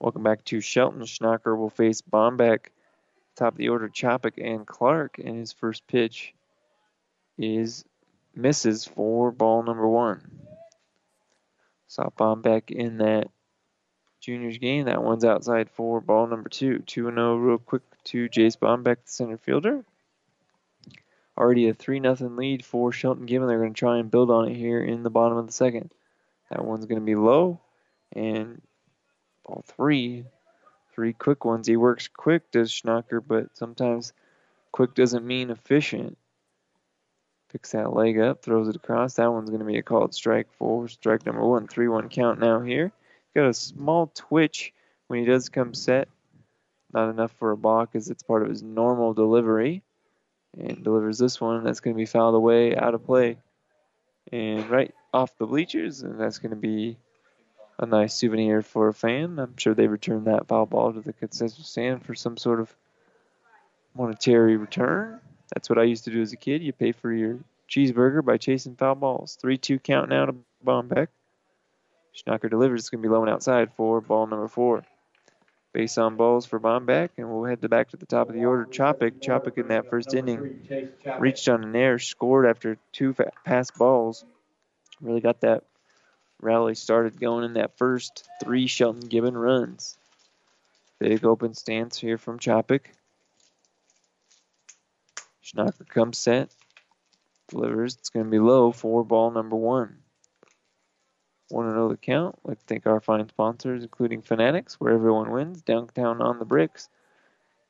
[0.00, 1.02] Welcome back to Shelton.
[1.02, 2.66] Schnacker will face Bombeck.
[3.34, 5.18] Top of the order, Chopik and Clark.
[5.18, 6.34] And his first pitch
[7.36, 7.84] is
[8.32, 10.38] misses for ball number one.
[11.88, 13.28] Saw Bombeck in that
[14.20, 14.84] juniors game.
[14.84, 16.78] That one's outside for ball number two.
[16.78, 19.84] 2 0 real quick to Jace Bombeck, the center fielder.
[21.36, 23.48] Already a 3 0 lead for Shelton Gibbon.
[23.48, 25.90] They're going to try and build on it here in the bottom of the second.
[26.50, 27.60] That one's going to be low.
[28.12, 28.62] And
[29.48, 30.24] all three,
[30.94, 31.66] three quick ones.
[31.66, 34.12] He works quick, does Schnacker, but sometimes
[34.72, 36.18] quick doesn't mean efficient.
[37.50, 39.14] Picks that leg up, throws it across.
[39.14, 42.38] That one's going to be a called strike for strike number one, three one count
[42.38, 42.92] now here.
[43.34, 44.72] Got a small twitch
[45.06, 46.08] when he does come set.
[46.92, 49.82] Not enough for a balk as it's part of his normal delivery.
[50.58, 51.64] And delivers this one.
[51.64, 53.38] That's going to be fouled away, out of play.
[54.32, 56.02] And right off the bleachers.
[56.02, 56.96] And that's going to be
[57.78, 59.38] a nice souvenir for a fan.
[59.38, 62.74] I'm sure they returned that foul ball to the concession stand for some sort of
[63.94, 65.20] monetary return.
[65.54, 66.62] That's what I used to do as a kid.
[66.62, 67.38] You pay for your
[67.68, 69.38] cheeseburger by chasing foul balls.
[69.40, 71.08] 3 2 count now to Bombeck.
[72.16, 72.80] Schnacker delivers.
[72.80, 74.82] It's going to be low and outside for ball number four.
[75.72, 78.64] Base on balls for Bombeck, and we'll head back to the top of the order.
[78.64, 79.20] Chopik.
[79.20, 80.58] Chopik in that first inning
[81.18, 83.14] reached on an air, scored after two
[83.44, 84.24] pass balls.
[85.00, 85.64] Really got that
[86.40, 89.96] rally started going in that first three Shelton Gibbon runs.
[90.98, 92.86] Big open stance here from Chopik.
[95.44, 96.50] Schnacker comes set,
[97.48, 97.94] delivers.
[97.96, 99.98] It's going to be low for ball number one.
[101.50, 102.38] Want to know the count?
[102.44, 106.44] I'd like to thank our fine sponsors, including Fanatics, where everyone wins, Downtown on the
[106.44, 106.88] Bricks,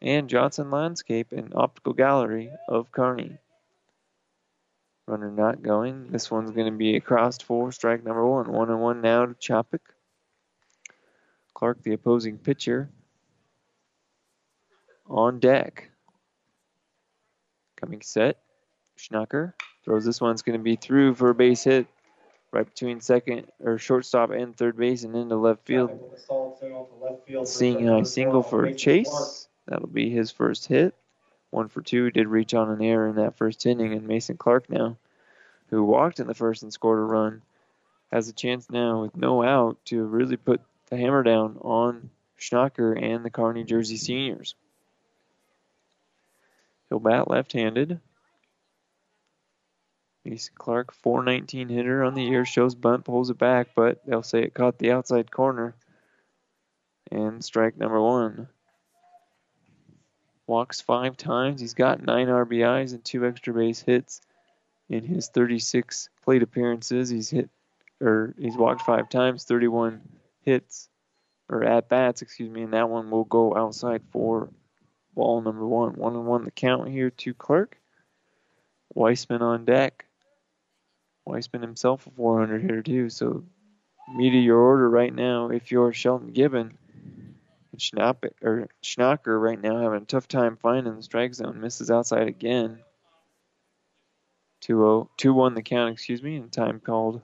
[0.02, 3.38] and Johnson Landscape and Optical Gallery of Kearney.
[5.08, 6.08] Runner not going.
[6.10, 8.52] This one's going to be across for strike number one.
[8.52, 9.80] One and one now to Chopik.
[11.54, 12.90] Clark, the opposing pitcher,
[15.08, 15.90] on deck.
[17.80, 18.36] Coming set.
[18.98, 21.86] Schnacker throws this one's going to be through for a base hit
[22.52, 25.90] right between second or shortstop and third base and into left field.
[27.44, 29.48] Seeing a single for Chase.
[29.66, 30.94] That'll be his first hit.
[31.50, 32.10] One for two.
[32.10, 34.96] Did reach on an error in that first inning, and Mason Clark now,
[35.70, 37.42] who walked in the first and scored a run,
[38.12, 43.00] has a chance now with no out to really put the hammer down on Schnacker
[43.00, 44.54] and the Kearney Jersey seniors.
[46.88, 48.00] He'll bat left-handed.
[50.24, 54.42] Mason Clark, 419 hitter on the year, shows bunt, pulls it back, but they'll say
[54.42, 55.74] it caught the outside corner.
[57.10, 58.48] And strike number one.
[60.48, 61.60] Walks five times.
[61.60, 64.22] He's got nine RBIs and two extra base hits
[64.88, 67.10] in his 36 plate appearances.
[67.10, 67.50] He's hit,
[68.00, 70.00] or he's walked five times, 31
[70.40, 70.88] hits,
[71.50, 74.48] or at bats, excuse me, and that one will go outside for
[75.14, 75.92] ball number one.
[75.92, 77.76] One and one the count here to Clark.
[78.94, 80.06] Wiseman on deck.
[81.26, 83.10] Wiseman himself a 400 hitter too.
[83.10, 83.44] So
[84.18, 86.78] your order right now if you're Shelton Gibbon.
[87.78, 91.60] Schnapp, or Schnacker right now having a tough time finding the strike zone.
[91.60, 92.80] Misses outside again.
[94.62, 97.22] 2-0, 2-1 the count, excuse me, and time called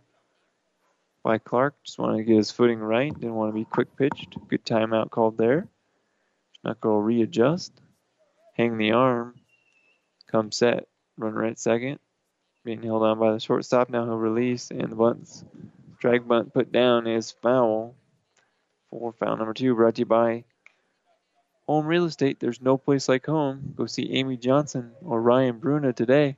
[1.23, 1.75] by Clark.
[1.85, 3.12] Just wanted to get his footing right.
[3.12, 4.37] Didn't want to be quick pitched.
[4.49, 5.67] Good timeout called there.
[6.64, 7.73] Schnacker will readjust,
[8.55, 9.35] hang the arm,
[10.31, 10.87] come set,
[11.17, 11.99] run right second.
[12.64, 13.90] Being held on by the shortstop.
[13.90, 15.45] Now he'll release, and the bunt's
[15.99, 17.95] drag bunt put down is foul.
[18.94, 20.44] For foul number two, brought to you by
[21.66, 22.38] Home Real Estate.
[22.38, 23.74] There's no place like home.
[23.74, 26.37] Go see Amy Johnson or Ryan Bruna today.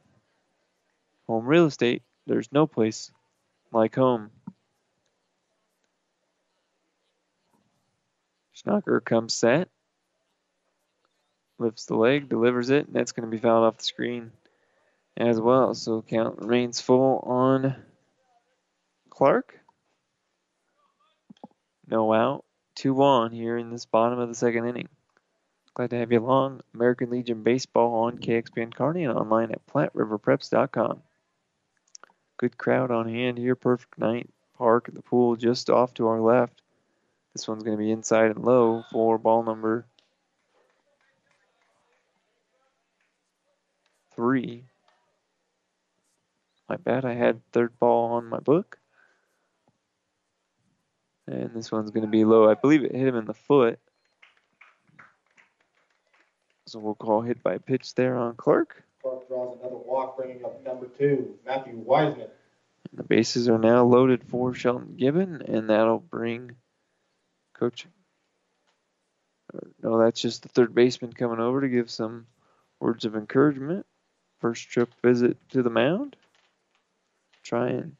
[1.27, 2.03] Home Real Estate.
[2.27, 3.11] There's no place
[3.73, 4.31] like home.
[8.57, 9.69] Schnacker comes set.
[11.59, 14.33] Lifts the leg, delivers it, and that's going to be fouled off the screen
[15.19, 15.75] as well.
[15.75, 17.77] So count remains full on
[19.11, 19.61] Clark.
[21.87, 22.46] No out.
[22.77, 24.89] Two on here in this bottom of the second inning.
[25.73, 26.61] Glad to have you along.
[26.75, 31.03] American Legion Baseball on KXPN Kearney and online at PlatteRiverPreps.com.
[32.37, 33.57] Good crowd on hand here.
[33.57, 34.29] Perfect night.
[34.59, 36.61] Park at the pool just off to our left.
[37.33, 39.87] This one's going to be inside and low for ball number
[44.15, 44.65] three.
[46.69, 48.79] My bad, I had third ball on my book.
[51.27, 52.49] And this one's going to be low.
[52.49, 53.79] I believe it hit him in the foot.
[56.67, 58.83] So we'll call hit by pitch there on Clark.
[59.03, 62.29] Clark draws another walk, bringing up number two, Matthew Wiseman.
[62.91, 66.57] And the bases are now loaded for Shelton Gibbon, and that'll bring
[67.55, 67.87] Coach.
[69.55, 72.27] Uh, no, that's just the third baseman coming over to give some
[72.81, 73.87] words of encouragement.
[74.41, 76.17] First trip visit to the mound.
[77.43, 77.97] Try and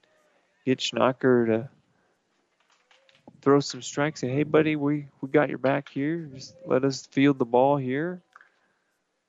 [0.65, 1.71] get Schnacker to
[3.47, 4.25] throw some strikes.
[4.25, 6.29] and hey, buddy, we, we got your back here.
[6.35, 8.21] Just let us field the ball here.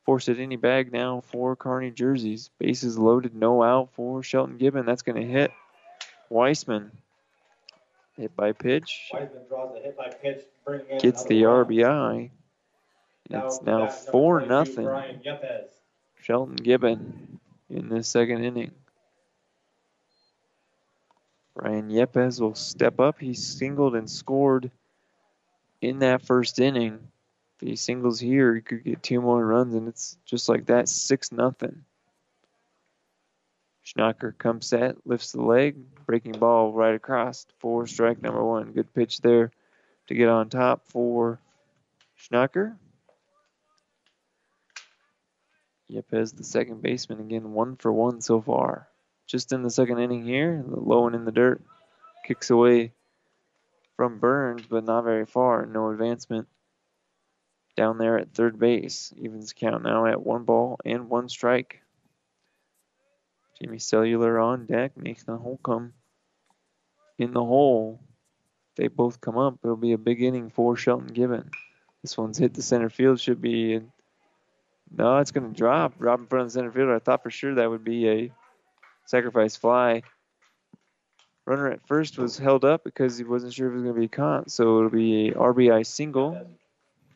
[0.05, 2.49] Force it any bag now for Kearney jerseys.
[2.57, 4.87] Bases loaded, no out for Shelton Gibbon.
[4.87, 5.51] That's going to hit
[6.29, 6.91] Wiseman.
[8.17, 9.07] Hit by pitch.
[9.13, 10.41] Wiseman draws a hit by pitch,
[10.99, 11.43] Gets the.
[11.43, 12.31] RBI.
[13.29, 14.85] Now It's now 4 nothing.
[14.85, 15.21] Brian
[16.23, 18.71] Shelton Gibbon in the second inning.
[21.57, 23.19] Brian Yepes will step up.
[23.19, 24.69] He singled and scored
[25.81, 26.99] in that first inning.
[27.59, 30.87] If he singles here, he could get two more runs, and it's just like that,
[30.87, 31.83] six nothing.
[33.83, 38.73] Schnacker comes set, lifts the leg, breaking ball right across for strike number one.
[38.73, 39.49] Good pitch there
[40.07, 41.39] to get on top for
[42.19, 42.75] Schnacker.
[45.91, 48.87] Yepes, the second baseman, again one for one so far.
[49.27, 51.61] Just in the second inning here, low one in the dirt,
[52.25, 52.93] kicks away
[53.95, 55.65] from Burns, but not very far.
[55.65, 56.47] No advancement
[57.75, 59.13] down there at third base.
[59.17, 61.81] Evens count now at one ball and one strike.
[63.61, 65.93] Jimmy Cuellar on deck makes the Holcomb
[67.17, 67.99] in the hole.
[68.75, 71.49] They both come up, it'll be a big inning for Shelton Gibbon.
[72.01, 73.19] This one's hit the center field.
[73.19, 73.81] Should be.
[74.95, 75.99] No, it's going to drop.
[75.99, 76.95] Drop in front of the center fielder.
[76.95, 78.31] I thought for sure that would be a
[79.07, 80.03] sacrifice fly.
[81.45, 84.01] Runner at first was held up because he wasn't sure if it was going to
[84.01, 84.51] be caught.
[84.51, 86.33] So it'll be a RBI single.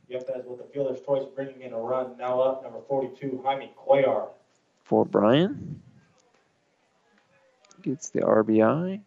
[0.09, 2.17] Yepes with the fielder's choice, bringing in a run.
[2.17, 4.29] Now up, number 42, Jaime Cuellar.
[4.83, 5.81] for Brian.
[7.81, 9.01] Gets the RBI.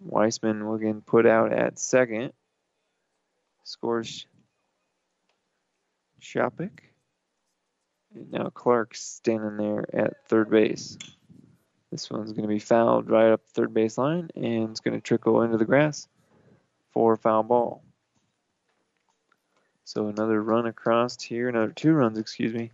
[0.00, 2.32] Wiseman will again put out at second.
[3.64, 4.26] Scores
[6.20, 6.80] Chopik.
[8.14, 10.96] And now Clark's standing there at third base.
[11.96, 14.92] This one's going to be fouled right up the third base line and it's going
[14.92, 16.06] to trickle into the grass
[16.90, 17.82] for a foul ball.
[19.84, 22.70] So another run across here, another two runs, excuse me,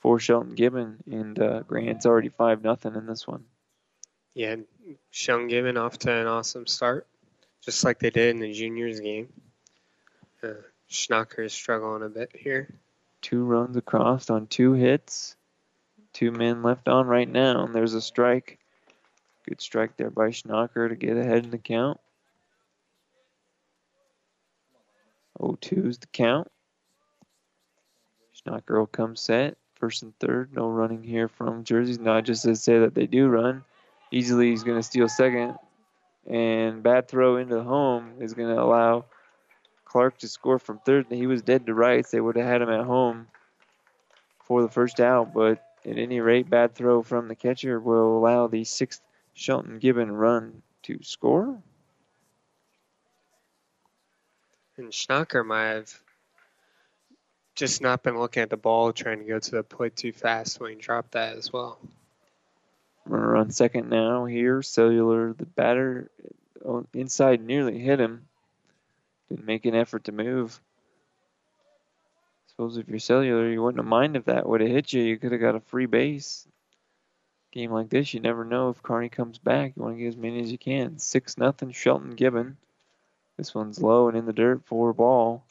[0.00, 3.44] for Shelton Gibbon, and uh, Grant's already five nothing in this one.
[4.34, 4.56] Yeah,
[5.12, 7.06] Shelton Gibbon off to an awesome start,
[7.62, 9.32] just like they did in the juniors game.
[10.42, 10.54] Uh,
[10.90, 12.74] Schnacker is struggling a bit here.
[13.22, 15.35] Two runs across on two hits,
[16.16, 18.58] two men left on right now, and there's a strike.
[19.46, 22.00] Good strike there by Schnacker to get ahead in the count.
[25.38, 26.50] 0-2 is the count.
[28.34, 29.58] Schnacker will come set.
[29.74, 30.54] First and third.
[30.54, 31.98] No running here from Jerseys.
[31.98, 33.62] Not just to say that they do run.
[34.10, 35.56] Easily he's going to steal second.
[36.26, 39.04] And bad throw into the home is going to allow
[39.84, 41.06] Clark to score from third.
[41.10, 42.10] He was dead to rights.
[42.10, 43.26] They would have had him at home
[44.44, 45.34] for the first out.
[45.34, 49.00] But at any rate, bad throw from the catcher will allow the sixth
[49.34, 51.62] Shelton Gibbon run to score.
[54.76, 56.00] And Schnacker might have
[57.54, 60.60] just not been looking at the ball, trying to go to the plate too fast
[60.60, 61.78] when he dropped that as well.
[63.06, 64.60] Runner on second now here.
[64.60, 66.10] Cuellar, the batter
[66.64, 68.26] on- inside nearly hit him.
[69.28, 70.60] Didn't make an effort to move.
[72.56, 75.02] Suppose if you're Cuellar, you wouldn't have minded if that would have hit you.
[75.02, 76.48] You could have got a free base.
[77.52, 79.74] Game like this, you never know if Kearney comes back.
[79.76, 80.98] You want to get as many as you can.
[80.98, 82.56] Six nothing Shelton Gibbon.
[83.36, 85.44] This one's low and in the dirt for ball.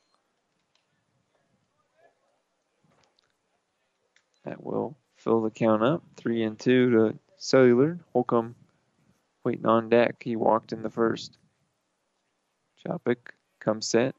[4.43, 6.01] That will fill the count up.
[6.16, 7.99] Three and two to Cuellar.
[8.14, 8.56] Holcomb
[9.43, 10.24] waiting on deck.
[10.24, 11.38] He walked in the first.
[12.84, 13.30] Chopik
[13.60, 14.16] comes set.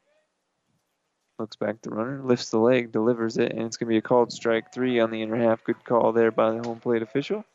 [1.39, 4.01] Looks back the runner, lifts the leg, delivers it, and it's going to be a
[4.01, 5.63] called strike three on the inner half.
[5.63, 7.45] Good call there by the home plate official.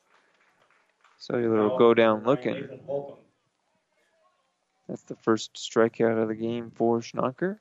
[1.21, 2.69] Cuellar will go down looking.
[4.89, 7.59] That's the first strikeout of the game for Schnacker.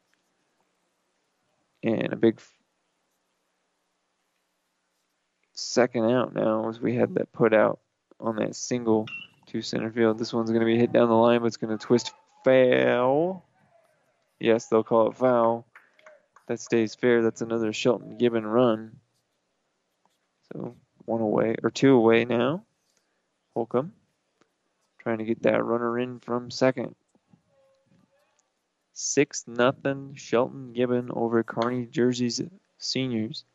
[1.83, 2.39] And a big
[5.53, 7.79] second out now as we had that put out
[8.19, 9.07] on that single
[9.47, 10.19] to center field.
[10.19, 12.11] This one's going to be hit down the line, but it's going to twist
[12.43, 13.43] foul.
[14.39, 15.65] Yes, they'll call it foul.
[16.47, 17.21] That stays fair.
[17.21, 18.97] That's another Shelton Gibbon run.
[20.51, 20.75] So
[21.05, 22.63] one away, or two away now.
[23.53, 23.93] Holcomb
[24.99, 26.95] trying to get that runner in from second.
[28.93, 32.41] Six nothing Shelton Gibbon over Kearney Jersey's
[32.77, 33.45] seniors.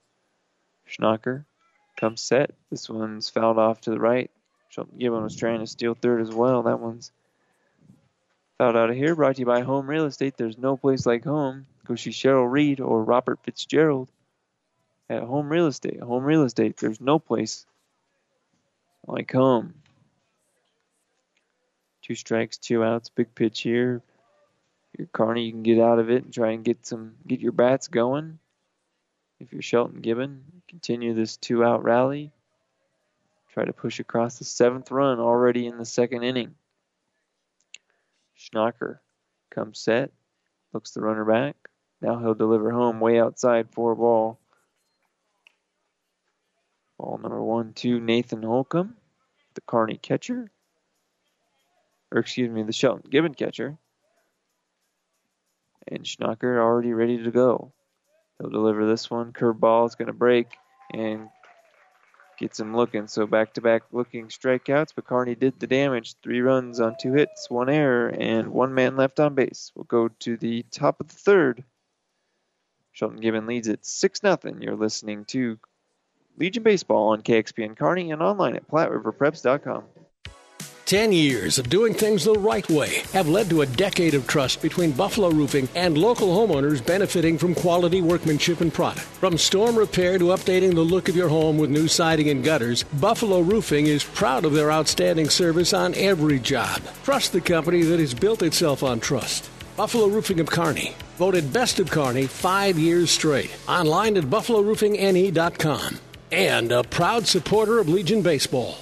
[0.89, 1.45] Schnacker
[1.97, 2.53] comes set.
[2.70, 4.30] This one's fouled off to the right.
[4.70, 6.64] Shelton Gibbon was trying to steal third as well.
[6.64, 7.12] That one's
[8.59, 9.14] fouled out of here.
[9.14, 10.37] Brought to you by Home Real Estate.
[10.37, 11.66] There's no place like home.
[11.87, 14.11] Go see Cheryl Reed or Robert Fitzgerald
[15.09, 16.01] at Home Real Estate.
[16.01, 16.76] Home Real Estate.
[16.76, 17.64] There's no place
[19.07, 19.74] like home.
[22.03, 23.09] Two strikes, two outs.
[23.09, 24.03] Big pitch here.
[24.99, 27.53] Your Kearney, you can get out of it and try and get some, get your
[27.53, 28.39] bats going.
[29.39, 32.32] If you're Shelton Gibbon, continue this two-out rally.
[33.53, 36.55] Try to push across the seventh run already in the second inning.
[38.39, 38.99] Schnacker
[39.51, 40.11] comes set,
[40.72, 41.57] looks the runner back.
[42.01, 44.39] Now he'll deliver home way outside for a ball.
[46.99, 48.97] Ball number one to Nathan Holcomb,
[49.55, 50.51] the Kearney catcher.
[52.13, 53.77] Or excuse me, the Shelton Gibbon catcher.
[55.89, 57.73] And Schnacker already ready to go.
[58.39, 59.33] He'll deliver this one.
[59.33, 60.49] Curveball is going to break
[60.93, 61.29] and
[62.39, 63.07] gets him looking.
[63.09, 64.93] So back to back looking strikeouts.
[64.95, 66.15] But Kearney did the damage.
[66.23, 69.73] Three runs on two hits, one error, and one man left on base.
[69.75, 71.65] We'll go to the top of the third.
[72.97, 74.39] Shelton Gibbon leads it 6 0.
[74.59, 75.59] You're listening to
[76.39, 79.85] Legion Baseball on KXPN Kearney and online at PlatteRiverPreps.com.
[80.87, 84.63] 10 years of doing things the right way have led to a decade of trust
[84.63, 89.05] between Buffalo Roofing and local homeowners benefiting from quality workmanship and product.
[89.05, 92.85] From storm repair to updating the look of your home with new siding and gutters,
[92.85, 96.81] Buffalo Roofing is proud of their outstanding service on every job.
[97.05, 99.51] Trust the company that has built itself on trust.
[99.77, 103.55] Buffalo Roofing of Kearney, voted best of Kearney five years straight.
[103.68, 105.99] Online at buffaloroofingne.com.
[106.33, 108.79] And a proud supporter of Legion Baseball.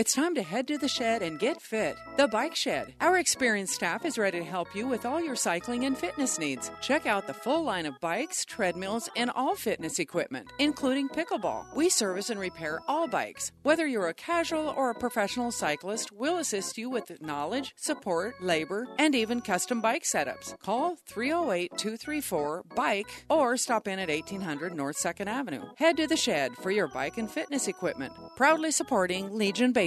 [0.00, 1.94] It's time to head to the shed and get fit.
[2.16, 2.94] The Bike Shed.
[3.02, 6.70] Our experienced staff is ready to help you with all your cycling and fitness needs.
[6.80, 11.66] Check out the full line of bikes, treadmills, and all fitness equipment, including pickleball.
[11.74, 13.52] We service and repair all bikes.
[13.62, 18.88] Whether you're a casual or a professional cyclist, we'll assist you with knowledge, support, labor,
[18.98, 20.58] and even custom bike setups.
[20.60, 25.64] Call 308 234 BIKE or stop in at 1800 North 2nd Avenue.
[25.76, 28.14] Head to the shed for your bike and fitness equipment.
[28.34, 29.74] Proudly supporting Legion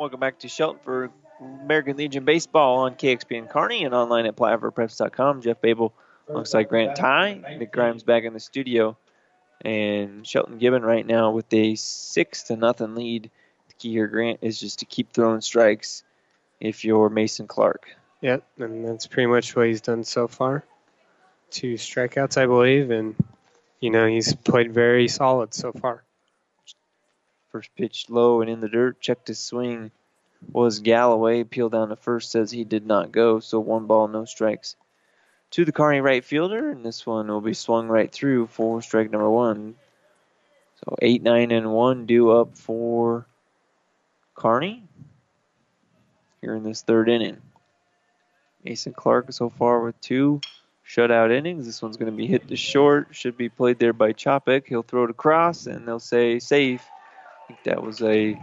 [0.00, 1.10] Welcome back to Shelton for
[1.62, 5.42] American Legion Baseball on KXPN Kearney and online at PlatteRiverPreps.com.
[5.42, 5.92] Jeff Babel
[6.26, 7.56] alongside Grant Ty.
[7.58, 8.96] Nick Grimes back in the studio.
[9.60, 13.30] And Shelton Gibbon right now with a 6 to nothing lead.
[13.68, 16.02] The key here, Grant, is just to keep throwing strikes
[16.60, 17.94] if you're Mason Clark.
[18.22, 20.64] Yep, and that's pretty much what he's done so far.
[21.50, 23.16] Two strikeouts, I believe, and,
[23.80, 26.04] you know, he's played very solid so far.
[27.52, 29.00] First pitch low and in the dirt.
[29.00, 29.90] Checked his swing.
[30.52, 31.44] Was Galloway.
[31.44, 32.30] Peeled down to first.
[32.30, 33.40] Says he did not go.
[33.40, 34.76] So one ball, no strikes.
[35.52, 36.70] To the Kearney right fielder.
[36.70, 39.74] And this one will be swung right through for strike number one.
[40.84, 43.26] So 8, 9, and 1 due up for
[44.34, 44.82] Kearney
[46.40, 47.36] here in this third inning.
[48.64, 50.40] Mason Clark so far with two.
[50.86, 51.66] shutout innings.
[51.66, 53.08] This one's going to be hit to short.
[53.10, 54.66] Should be played there by Chopik.
[54.66, 56.86] He'll throw it across, and they'll say safe.
[57.50, 58.40] Think that was a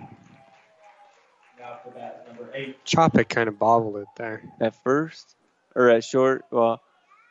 [2.85, 4.43] Chopik kind of bobbled it there.
[4.59, 5.37] at first
[5.75, 6.43] or at short.
[6.51, 6.81] Well,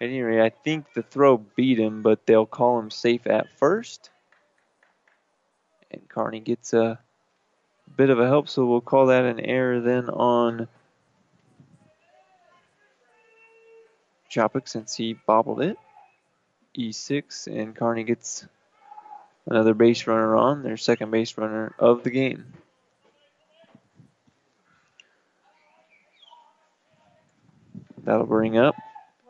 [0.00, 3.50] at any rate, I think the throw beat him, but they'll call him safe at
[3.58, 4.08] first.
[5.90, 6.98] And Kearney gets a
[7.94, 10.68] bit of a help, so we'll call that an error then on
[14.30, 15.76] Chopik since he bobbled it.
[16.78, 18.46] E6, and Kearney gets
[19.46, 22.52] another base runner on, their second base runner of the game.
[28.02, 28.76] That'll bring up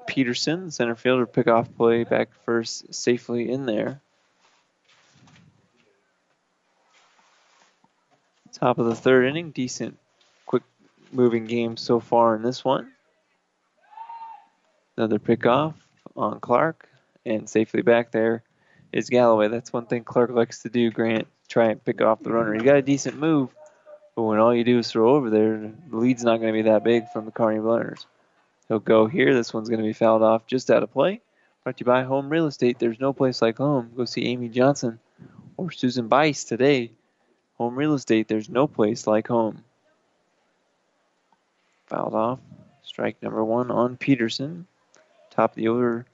[0.06, 4.00] Peterson, center fielder, pick off play back first safely in there.
[8.52, 9.98] Top of the third inning, decent,
[10.46, 10.62] quick
[11.12, 12.90] moving game so far in this one.
[14.96, 15.74] Another pickoff
[16.16, 16.88] on Clark,
[17.26, 18.42] and safely back there
[18.92, 19.48] is Galloway.
[19.48, 22.54] That's one thing Clark likes to do, Grant, try and pick off the runner.
[22.54, 23.50] He got a decent move,
[24.14, 26.68] but when all you do is throw over there, the lead's not going to be
[26.70, 28.06] that big from the Kearney runners.
[28.68, 29.34] He'll go here.
[29.34, 31.20] This one's going to be fouled off just out of play.
[31.62, 32.78] Brought to you by Home Real Estate.
[32.78, 33.90] There's no place like home.
[33.96, 34.98] Go see Amy Johnson
[35.56, 36.92] or Susan Bice today.
[37.58, 38.28] Home Real Estate.
[38.28, 39.64] There's no place like home.
[41.86, 42.40] Fouled off.
[42.82, 44.66] Strike number one on Peterson.
[45.30, 46.06] Top of the order.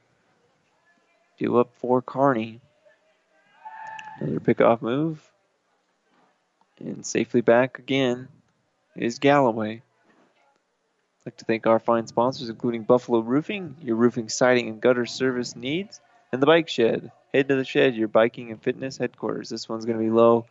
[1.46, 2.60] Up for Kearney.
[4.18, 5.20] Another pickoff move.
[6.78, 8.28] And safely back again
[8.96, 9.74] is Galloway.
[9.74, 15.06] I'd like to thank our fine sponsors, including Buffalo Roofing, your roofing, siding, and gutter
[15.06, 16.00] service needs,
[16.32, 17.12] and the Bike Shed.
[17.32, 19.48] Head to the shed, your biking and fitness headquarters.
[19.48, 20.46] This one's going to be low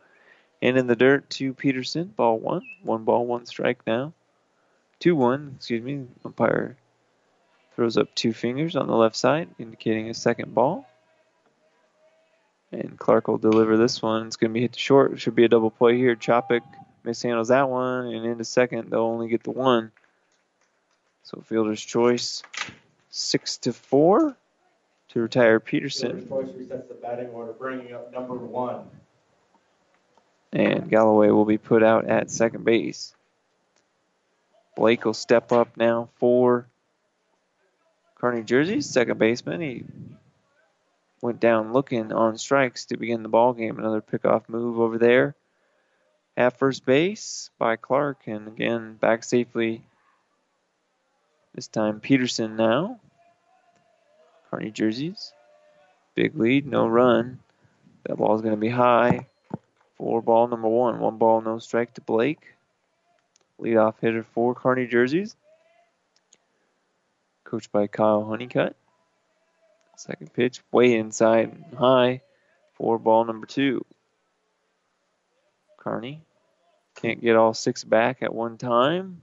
[0.62, 2.06] and in the dirt to Peterson.
[2.16, 2.62] Ball one.
[2.82, 4.12] One ball, one strike now.
[5.00, 6.06] 2 1, excuse me.
[6.24, 6.76] Umpire
[7.74, 10.88] throws up two fingers on the left side, indicating a second ball.
[12.70, 14.26] And Clark will deliver this one.
[14.26, 15.20] It's going to be hit to short.
[15.20, 16.16] Should be a double play here.
[16.16, 16.62] Chopik
[17.04, 19.90] mishandles that one, and into second, they'll only get the one.
[21.22, 22.42] So fielder's choice,
[23.10, 24.36] six to four
[25.10, 26.26] to retire Peterson.
[26.26, 28.86] Fielder's choice resets the batting order, bringing up number one.
[30.52, 33.14] And Galloway will be put out at second base.
[34.76, 36.66] Blake will step up now for
[38.22, 39.60] Kearney Jersey's second baseman.
[39.60, 39.84] He
[41.20, 43.80] went down looking on strikes to begin the ball game.
[43.80, 45.34] Another pickoff move over there
[46.36, 49.82] at first base by Clark, and again back safely.
[51.56, 53.00] This time Peterson now.
[54.48, 55.32] Kearney Jerseys.
[56.14, 57.40] Big lead, no run.
[58.04, 59.26] That ball is going to be high
[59.96, 61.00] for ball number one.
[61.00, 62.54] One ball, no strike to Blake.
[63.60, 65.34] Leadoff hitter for Kearney Jerseys.
[67.52, 68.74] Coached by Kyle Honeycutt.
[69.98, 72.22] Second pitch, way inside and high
[72.72, 73.84] for ball number two.
[75.76, 76.22] Kearney
[76.94, 79.20] can't get all six back at one time,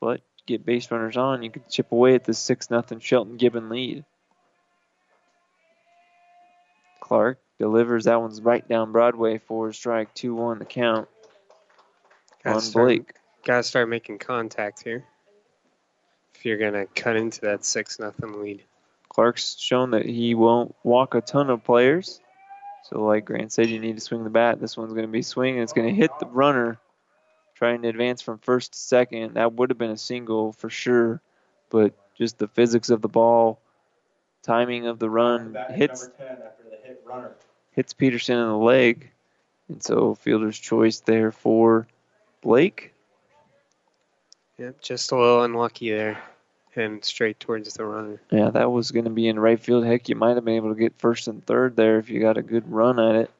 [0.00, 3.68] but get base runners on, you can chip away at the 6 nothing Shelton Gibbon
[3.68, 4.04] lead.
[6.98, 8.06] Clark delivers.
[8.06, 11.08] That one's right down Broadway for strike 2 1 the count
[12.42, 13.14] Gotta on start- Blake.
[13.44, 15.04] Gotta start making contact here.
[16.40, 18.64] If you're gonna cut into that six nothing lead.
[19.10, 22.18] Clark's shown that he won't walk a ton of players.
[22.84, 24.58] So, like Grant said, you need to swing the bat.
[24.58, 25.60] This one's going to be swinging.
[25.60, 26.78] It's going to hit the runner
[27.56, 29.34] trying to advance from first to second.
[29.34, 31.20] That would have been a single for sure,
[31.68, 33.60] but just the physics of the ball,
[34.42, 37.32] timing of the run, hits 10 after the hit runner.
[37.72, 39.10] hits Peterson in the leg.
[39.68, 41.86] And so, fielder's choice there for
[42.40, 42.94] Blake.
[44.60, 46.22] Yep, just a little unlucky there.
[46.76, 48.20] And straight towards the runner.
[48.30, 49.86] Yeah, that was going to be in right field.
[49.86, 52.36] Heck, you might have been able to get first and third there if you got
[52.36, 53.30] a good run at it.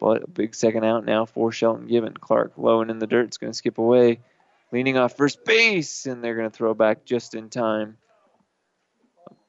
[0.00, 2.14] But a big second out now for Shelton Gibbon.
[2.14, 3.26] Clark low and in the dirt.
[3.26, 4.20] It's going to skip away.
[4.72, 7.98] Leaning off first base, and they're going to throw back just in time.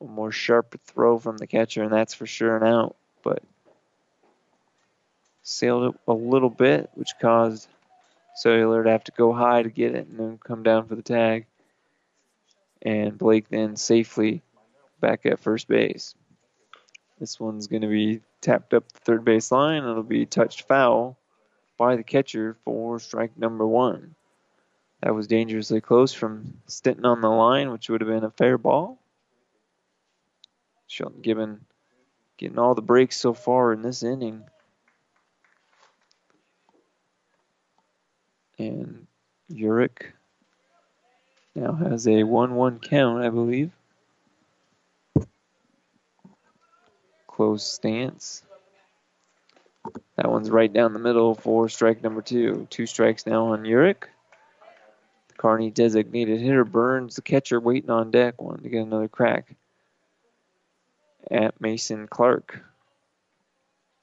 [0.02, 2.98] A more sharp throw from the catcher, and that's for sure an out.
[3.24, 3.42] But
[5.42, 7.70] sailed it a little bit, which caused
[8.36, 11.02] Cuellar to have to go high to get it and then come down for the
[11.02, 11.46] tag
[12.84, 14.44] and Blake then safely
[15.00, 16.16] back at first base.
[17.20, 19.84] This one's going to be tapped up the third base line.
[19.84, 21.18] It'll be touched foul
[21.78, 24.16] by the catcher for strike number one.
[25.02, 28.58] That was dangerously close from Stinton on the line, which would have been a fair
[28.58, 29.00] ball.
[30.88, 31.66] Shelton Gibbon
[32.38, 34.44] getting all the breaks so far in this inning.
[38.60, 39.08] And
[39.52, 40.12] Urick
[41.56, 43.72] now has a 1 1 count, I believe.
[47.34, 48.44] close stance.
[50.16, 52.68] That one's right down the middle for strike number two.
[52.70, 54.04] Two strikes now on Urick.
[55.36, 59.56] Kearney designated hitter Burns, the catcher, waiting on deck, wanting to get another crack
[61.30, 62.64] at Mason Clark.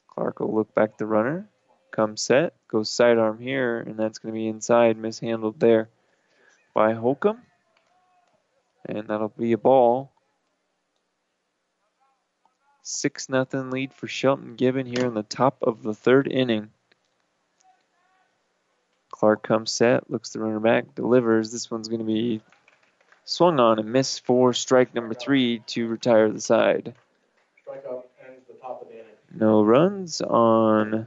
[0.09, 1.49] Clark will look back the runner,
[1.93, 5.89] come set, goes sidearm here, and that's going to be inside, mishandled there
[6.73, 7.43] by Holcomb.
[8.87, 10.13] And that'll be a ball.
[12.83, 16.71] 6 nothing lead for Shelton Gibbon here in the top of the third inning.
[19.11, 21.53] Clark comes set, looks the runner back, delivers.
[21.53, 22.41] This one's going to be
[23.25, 26.95] swung on and missed for strike number three to retire the side.
[27.67, 27.73] The
[28.61, 29.07] top of the inning.
[29.35, 31.07] No runs on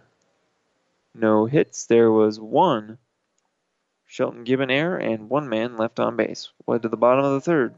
[1.14, 1.86] no hits.
[1.86, 2.98] There was one
[4.06, 6.52] Shelton Gibbon error and one man left on base.
[6.68, 7.76] Led to the bottom of the third.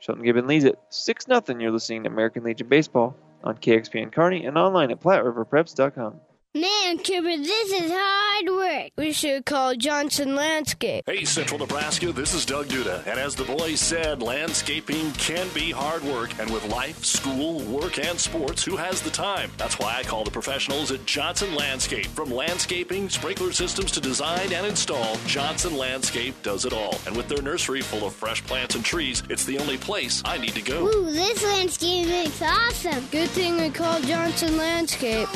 [0.00, 1.42] Shelton Gibbon leads it 6 0.
[1.58, 6.20] You're listening to American Legion Baseball on KXPN Kearney and online at PlatteRiverPreps.com.
[6.56, 8.92] Man, Kipper, this is hard work.
[8.96, 11.04] We should call Johnson Landscape.
[11.06, 13.06] Hey, Central Nebraska, this is Doug Duda.
[13.06, 16.30] And as the boys said, landscaping can be hard work.
[16.40, 19.50] And with life, school, work, and sports, who has the time?
[19.58, 22.06] That's why I call the professionals at Johnson Landscape.
[22.06, 26.98] From landscaping, sprinkler systems to design and install, Johnson Landscape does it all.
[27.06, 30.38] And with their nursery full of fresh plants and trees, it's the only place I
[30.38, 30.86] need to go.
[30.86, 33.04] Ooh, this landscape looks awesome.
[33.10, 35.28] Good thing we called Johnson Landscape.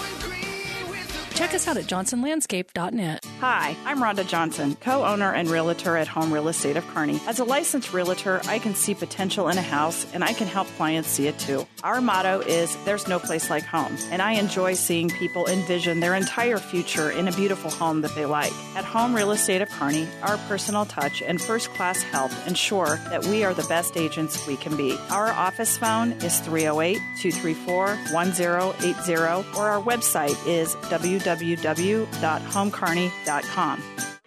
[1.41, 3.25] Check us out at johnsonlandscape.net.
[3.41, 7.19] Hi, I'm Rhonda Johnson, co owner and realtor at Home Real Estate of Kearney.
[7.27, 10.67] As a licensed realtor, I can see potential in a house and I can help
[10.77, 11.67] clients see it too.
[11.83, 16.15] Our motto is There's no place like home, and I enjoy seeing people envision their
[16.15, 18.53] entire future in a beautiful home that they like.
[18.77, 23.25] At Home Real Estate of Kearney, our personal touch and first class help ensure that
[23.25, 24.95] we are the best agents we can be.
[25.09, 29.15] Our office phone is 308 234 1080,
[29.59, 34.10] or our website is www www.homecarney.com.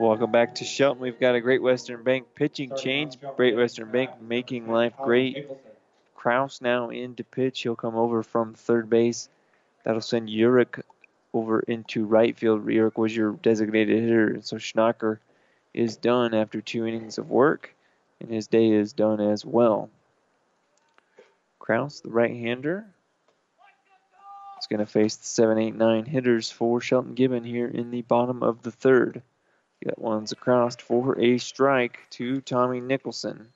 [0.00, 1.02] Welcome back to Shelton.
[1.02, 3.18] We've got a Great Western Bank pitching change.
[3.36, 5.46] Great Western Bank making life great.
[6.14, 7.60] Kraus now in to pitch.
[7.60, 9.28] He'll come over from third base.
[9.84, 10.80] That'll send Urick
[11.34, 12.64] over into right field.
[12.64, 15.18] Urick was your designated hitter, so Schnacker
[15.74, 17.74] is done after two innings of work,
[18.22, 19.90] and his day is done as well.
[21.58, 22.86] Kraus, the right-hander,
[24.58, 28.00] is going to face the 7, 8, 9 hitters for Shelton Gibbon here in the
[28.00, 29.20] bottom of the third.
[29.82, 33.48] That one's across for a strike to Tommy Nicholson.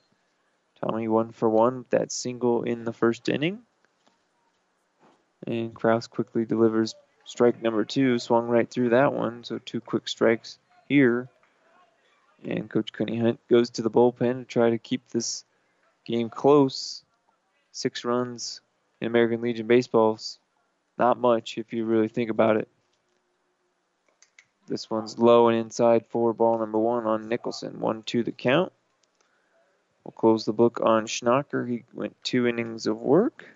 [0.80, 3.60] Tommy one for one with that single in the first inning.
[5.46, 6.94] And Kraus quickly delivers
[7.26, 8.18] strike number two.
[8.18, 10.58] Swung right through that one, so two quick strikes
[10.88, 11.28] here.
[12.42, 15.44] And Coach Honeycutt goes to the bullpen to try to keep this
[16.06, 17.02] game close.
[17.72, 18.60] Six runs
[19.00, 20.38] in American Legion baseball's
[20.98, 22.68] not much if you really think about it.
[24.66, 27.80] This one's low and inside for ball number one on Nicholson.
[27.80, 28.72] One, two, the count.
[30.02, 31.68] We'll close the book on Schnacker.
[31.68, 33.46] He went two innings of work,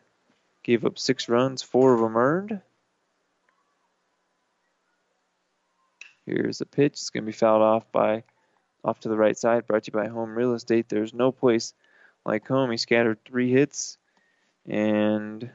[0.63, 2.61] gave up six runs, four of them earned.
[6.27, 6.93] Here's a pitch.
[6.93, 8.23] It's going to be fouled off by
[8.85, 9.67] off to the right side.
[9.67, 10.89] Brought to you by Home Real Estate.
[10.89, 11.73] There's no place
[12.27, 12.71] like home.
[12.71, 13.97] He scattered three hits,
[14.67, 15.51] and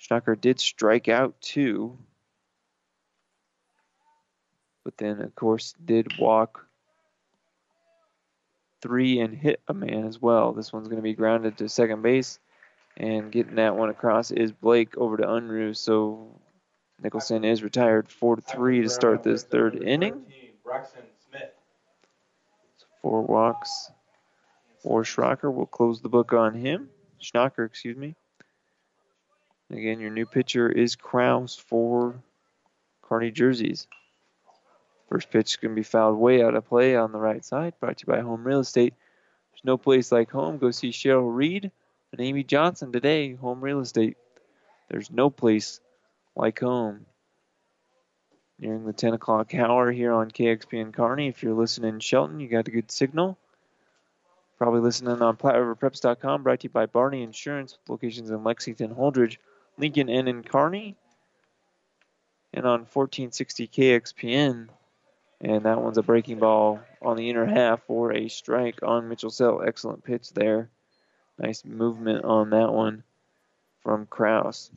[0.00, 1.96] Schnacker did strike out two
[4.88, 6.66] but then of course did walk
[8.80, 10.54] three and hit a man as well.
[10.54, 12.38] This one's going to be grounded to second base,
[12.96, 15.76] and getting that one across is Blake over to Unruh.
[15.76, 16.40] So
[17.02, 20.22] Nicholson is retired four to three to start this third inning.
[23.02, 23.90] Four walks
[24.82, 25.52] for Schrocker.
[25.52, 26.88] We'll close the book on him.
[27.20, 28.14] Schnacker, excuse me.
[29.70, 32.14] Again, your new pitcher is Kraus for
[33.02, 33.86] Kearney jerseys.
[35.08, 37.74] First pitch is going to be fouled way out of play on the right side.
[37.80, 38.94] Brought to you by Home Real Estate.
[39.52, 40.58] There's no place like home.
[40.58, 41.70] Go see Cheryl Reed
[42.12, 43.34] and Amy Johnson today.
[43.34, 44.18] Home Real Estate.
[44.90, 45.80] There's no place
[46.36, 47.06] like home.
[48.58, 51.28] Nearing the 10 o'clock hour here on KXPN Kearney.
[51.28, 53.38] If you're listening in Shelton, you got a good signal.
[54.58, 56.42] Probably listening on PlatteRiverPreps.com.
[56.42, 59.36] Brought to you by Barney Insurance locations in Lexington, Holdrege,
[59.78, 60.96] Lincoln and in Kearney.
[62.52, 64.68] And on 1460 KXPN.
[65.40, 69.30] And that one's a breaking ball on the inner half for a strike on Mitchell
[69.30, 69.62] Sell.
[69.62, 70.68] Excellent pitch there.
[71.38, 73.04] Nice movement on that one
[73.82, 74.70] from Kraus.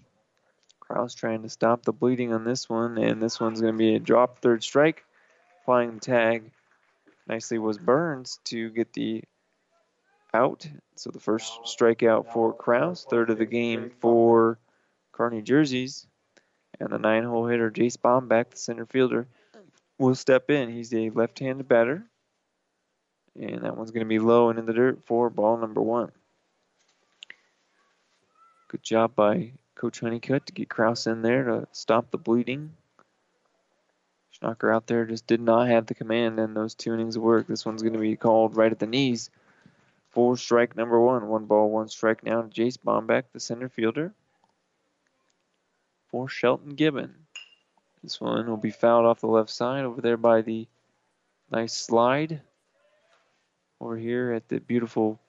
[0.80, 3.96] Kraus trying to stop the bleeding on this one, and this one's going to be
[3.96, 5.04] a drop third strike.
[5.66, 6.52] Flying tag
[7.28, 9.24] nicely was Burns to get the
[10.34, 10.68] out.
[10.96, 14.60] So the first strikeout for Kraus, third of the game for
[15.12, 16.06] Kearney Jerseys.
[16.80, 19.28] And the nine hole hitter, Jace Bombeck, the center fielder,
[20.02, 20.70] will step in.
[20.70, 22.04] He's a left handed batter.
[23.40, 26.12] And that one's going to be low and in the dirt for ball number one.
[28.68, 32.74] Good job by Coach Honeycutt to get Kraus in there to stop the bleeding.
[34.42, 37.48] Schnacker out there just did not have the command in those two innings work.
[37.48, 39.30] This one's going to be called right at the knees
[40.10, 41.28] for strike number one.
[41.28, 44.14] One ball, one strike now to Jace Bombeck, the center fielder,
[46.10, 47.21] for Shelton Gibbon.
[48.04, 50.68] This one will be fouled off the left side over there by the
[51.52, 52.42] nice slide
[53.80, 55.20] over here at the beautiful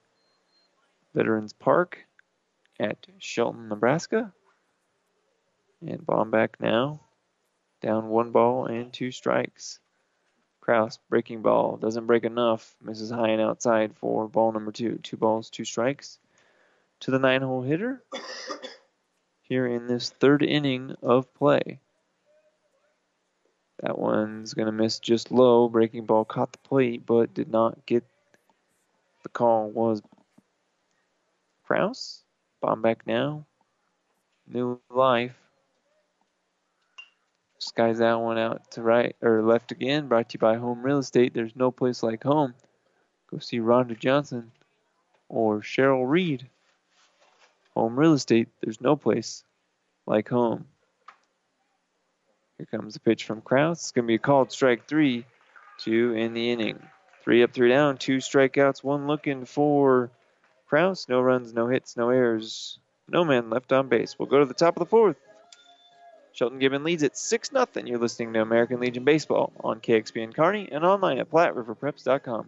[1.13, 1.99] Veterans Park
[2.79, 4.33] at Shelton, Nebraska.
[5.85, 7.01] And Bombeck now
[7.81, 9.79] down one ball and two strikes.
[10.61, 12.73] Kraus breaking ball doesn't break enough.
[12.81, 14.97] Misses high and outside for ball number two.
[15.03, 16.19] Two balls, two strikes.
[17.01, 18.01] To the nine hole hitter
[19.41, 21.81] here in this third inning of play.
[23.83, 25.67] That one's going to miss just low.
[25.67, 28.05] Breaking ball caught the plate, but did not get
[29.23, 29.69] the call.
[29.69, 30.01] Was
[31.65, 32.23] Kraus.
[32.63, 33.45] Bombeck now.
[34.47, 35.35] New life.
[37.57, 40.07] Skies that one out to right or left again.
[40.07, 41.33] Brought to you by Home Real Estate.
[41.33, 42.53] There's no place like home.
[43.29, 44.51] Go see Rhonda Johnson
[45.27, 46.47] or Cheryl Reed.
[47.75, 48.47] Home Real Estate.
[48.61, 49.43] There's no place
[50.05, 50.67] like home.
[52.63, 53.79] Here comes the pitch from Kraus.
[53.79, 55.25] It's going to be called strike three,
[55.79, 56.79] two in the inning.
[57.21, 60.11] Three up, three down, two strikeouts, one looking for
[60.69, 61.09] Kraus.
[61.09, 64.17] No runs, no hits, no errors, no man left on base.
[64.17, 65.17] We'll go to the top of the fourth.
[66.31, 67.67] Shelton Gibbon leads at 6 0.
[67.83, 72.47] You're listening to American Legion Baseball on KXPN Kearney and online at PlatteRiverPreps.com.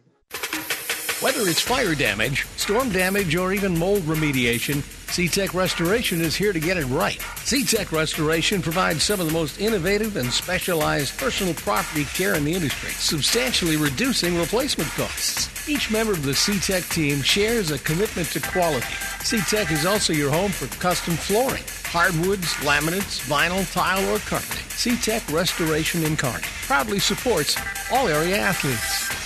[1.22, 6.59] Whether it's fire damage, storm damage, or even mold remediation, SeaTech Restoration is here to
[6.59, 7.20] get it right.
[7.45, 12.53] SeaTech Restoration provides some of the most innovative and specialized personal property care in the
[12.53, 15.70] industry, substantially reducing replacement costs.
[15.70, 18.86] Each member of the SeaTech team shares a commitment to quality.
[19.24, 24.66] SeaTech is also your home for custom flooring, hardwoods, laminates, vinyl, tile, or carpeting.
[24.68, 27.55] SeaTech Restoration in Kearney proudly supports
[27.89, 29.25] all area athletes.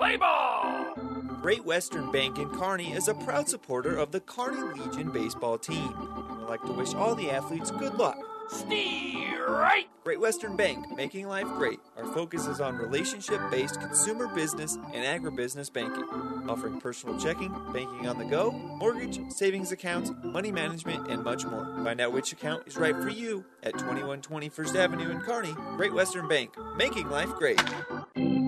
[0.00, 0.94] Play ball!
[1.42, 5.94] Great Western Bank in Kearney is a proud supporter of the Kearney Legion baseball team.
[6.38, 8.16] Would like to wish all the athletes good luck.
[8.48, 9.88] Steer right!
[10.02, 11.80] Great Western Bank, making life great.
[11.98, 16.04] Our focus is on relationship based consumer business and agribusiness banking,
[16.48, 21.66] offering personal checking, banking on the go, mortgage, savings accounts, money management, and much more.
[21.84, 25.52] Find out which account is right for you at 2120 First Avenue in Kearney.
[25.76, 27.60] Great Western Bank, making life great.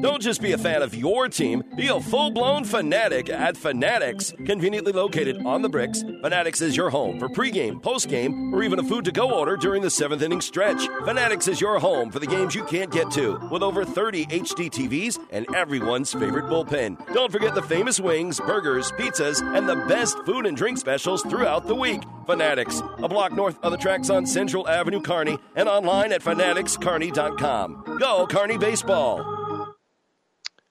[0.02, 4.32] Don't just be a fan of your team, be a full blown fanatic at Fanatics.
[4.44, 8.82] Conveniently located on the bricks, Fanatics is your home for pregame, postgame, or even a
[8.82, 10.88] food to go order during the seventh inning stretch.
[11.04, 14.68] Fanatics is your home for the games you can't get to, with over 30 HD
[14.68, 16.96] TVs and everyone's favorite bullpen.
[17.14, 21.68] Don't forget the famous wings, burgers, pizzas, and the best food and drink specials throughout
[21.68, 22.02] the week.
[22.26, 27.98] Fanatics, a block north of the tracks on Central Avenue, Kearney, and online at fanaticskearney.com.
[28.00, 29.41] Go, Kearney Baseball!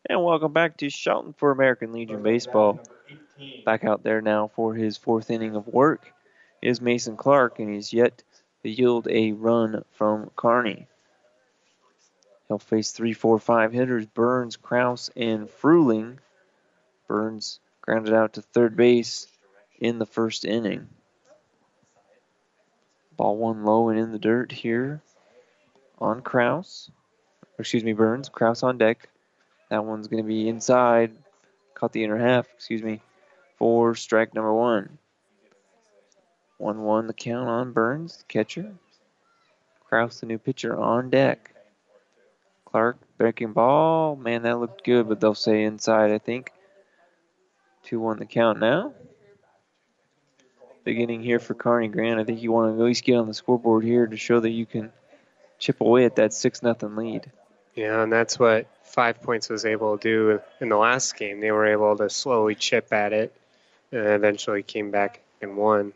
[0.10, 2.80] And welcome back to Shelton for American Legion Baseball.
[3.66, 6.12] Back out there now for his fourth inning of work
[6.62, 8.24] is Mason Clark, and he's yet
[8.64, 10.88] to yield a run from Kearney.
[12.48, 16.18] He'll face three, four, five hitters Burns, Kraus, and Fruling.
[17.08, 19.28] Burns grounded out to third base
[19.80, 20.90] in the first inning.
[23.18, 25.02] Ball one low and in the dirt here
[26.00, 26.90] on Kraus.
[27.60, 28.30] Excuse me, Burns.
[28.30, 29.08] Kraus on deck.
[29.72, 31.14] That one's going to be inside.
[31.76, 33.02] Caught the inner half, excuse me,
[33.58, 34.98] for strike number one.
[36.58, 38.74] 1 1 the count on Burns, the catcher.
[39.88, 41.56] Kraus, the new pitcher, on deck.
[42.66, 44.18] Clark breaking ball.
[44.18, 46.52] Man, that looked good, but they'll say inside, I think.
[47.84, 48.94] 2 1 the count now.
[50.84, 52.20] Beginning here for Kearney Grant.
[52.20, 54.50] I think you want to at least get on the scoreboard here to show that
[54.50, 54.92] you can
[55.60, 57.32] chip away at that 6 0 lead.
[57.74, 61.40] Yeah, and that's what Five Points was able to do in the last game.
[61.40, 63.34] They were able to slowly chip at it
[63.92, 65.94] and eventually came back and won.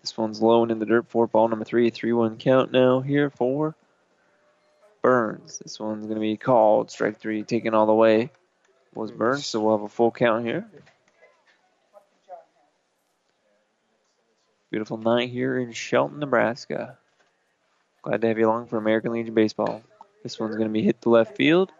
[0.00, 1.90] This one's low and in the dirt for ball number three.
[1.90, 3.74] 3 1 count now here for
[5.02, 5.58] Burns.
[5.58, 6.90] This one's going to be called.
[6.90, 8.30] Strike three taken all the way
[8.94, 10.66] was Burns, so we'll have a full count here.
[14.70, 16.96] Beautiful night here in Shelton, Nebraska.
[18.02, 19.82] Glad to have you along for American Legion Baseball.
[20.22, 21.72] This one's going to be hit to left field.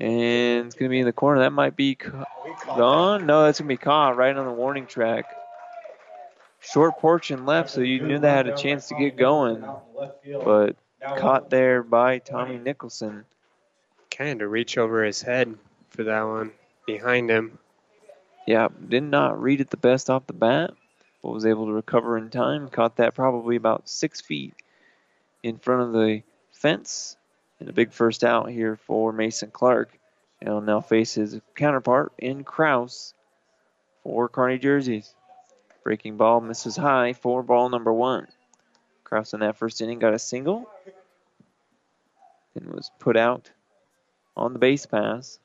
[0.00, 1.40] And it's going to be in the corner.
[1.40, 3.26] That might be gone.
[3.26, 5.26] No, that's going to be caught right on the warning track.
[6.60, 9.64] Short porch and left, so you knew that had a chance to get going.
[10.44, 10.76] But
[11.16, 13.24] caught there by Tommy Nicholson.
[14.10, 15.54] Kind of reach over his head
[15.90, 16.52] for that one
[16.86, 17.58] behind him.
[18.46, 20.72] Yeah, did not read it the best off the bat,
[21.22, 22.68] but was able to recover in time.
[22.68, 24.54] Caught that probably about six feet
[25.42, 26.22] in front of the
[26.52, 27.16] fence.
[27.60, 29.96] And a big first out here for Mason Clark.
[30.40, 33.12] And will now face his counterpart in Kraus
[34.02, 35.14] for Kearney jerseys.
[35.84, 38.26] Breaking ball misses high for ball number one.
[39.04, 40.70] Kraus in that first inning got a single
[42.54, 43.50] and was put out
[44.36, 45.38] on the base pass.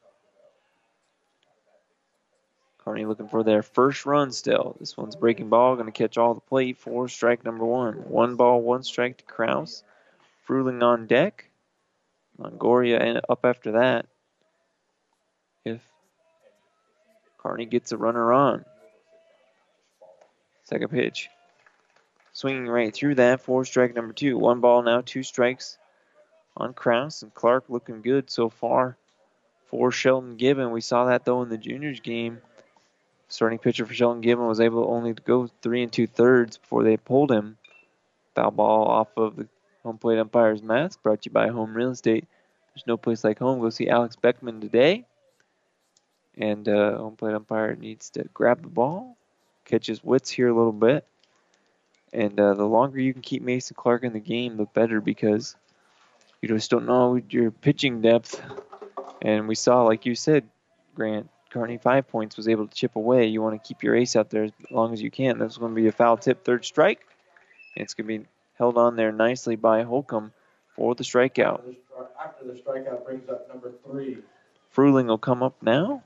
[2.85, 4.75] Kearney looking for their first run still.
[4.79, 7.95] This one's breaking ball, going to catch all the plate for strike number one.
[7.95, 9.83] One ball, one strike to Kraus.
[10.47, 11.49] Fruling on deck.
[12.39, 14.05] Longoria and up after that.
[15.63, 15.81] If
[17.37, 18.65] Kearney gets a runner on.
[20.63, 21.29] Second pitch.
[22.33, 24.37] Swinging right through that for strike number two.
[24.37, 25.77] One ball now, two strikes
[26.57, 28.97] on Kraus and Clark looking good so far
[29.67, 30.71] for Shelton Gibbon.
[30.71, 32.41] We saw that though in the juniors game.
[33.27, 36.83] Starting pitcher for Shelton Gibbon was able only to go three and two thirds before
[36.83, 37.57] they pulled him.
[38.35, 39.47] Foul ball off of the
[39.85, 41.01] home plate umpire's mask.
[41.03, 42.25] Brought to you by Home Real Estate.
[42.73, 43.61] There's no place like home.
[43.61, 45.05] Go see Alex Beckman today.
[46.37, 49.15] And uh, home plate umpire needs to grab the ball,
[49.63, 51.05] catch his wits here a little bit.
[52.11, 55.55] And uh, the longer you can keep Mason Clark in the game, the better because
[56.41, 58.41] you just don't know your pitching depth.
[59.21, 60.45] And we saw, like you said,
[60.95, 63.27] Grant, Kearney five points was able to chip away.
[63.27, 65.37] You want to keep your ace out there as long as you can.
[65.37, 67.05] That's going to be a foul tip, third strike.
[67.75, 68.25] It's going to be
[68.57, 70.33] held on there nicely by Holcomb
[70.75, 71.61] for the strikeout.
[72.23, 74.19] After the strikeout brings up number three.
[74.75, 76.03] Fruling will come up now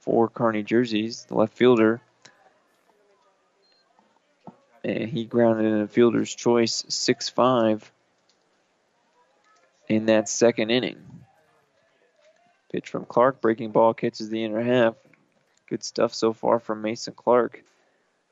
[0.00, 2.00] for Kearney jerseys, the left fielder.
[4.82, 7.92] And he grounded in a fielder's choice 6 5
[9.88, 10.98] in that second inning.
[12.72, 14.94] Pitch from Clark, breaking ball catches the inner half.
[15.68, 17.62] Good stuff so far from Mason Clark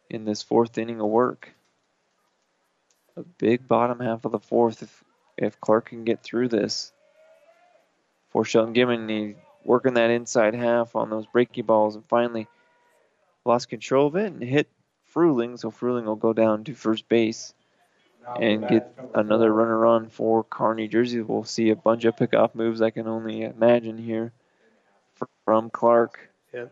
[0.09, 1.53] in this fourth inning of work.
[3.19, 5.05] A big bottom half of the fourth if,
[5.37, 6.93] if Clark can get through this.
[8.29, 12.47] For Shelton Gibbon, he working that inside half on those breaking balls and finally
[13.45, 14.69] lost control of it and hit
[15.13, 17.55] Fruling, so Fruling will go down to first base
[18.39, 21.21] and get another runner on for Kearney Jersey.
[21.21, 24.33] We'll see a bunch of pickoff moves I can only imagine here
[25.45, 26.31] from Clark.
[26.55, 26.67] Yeah,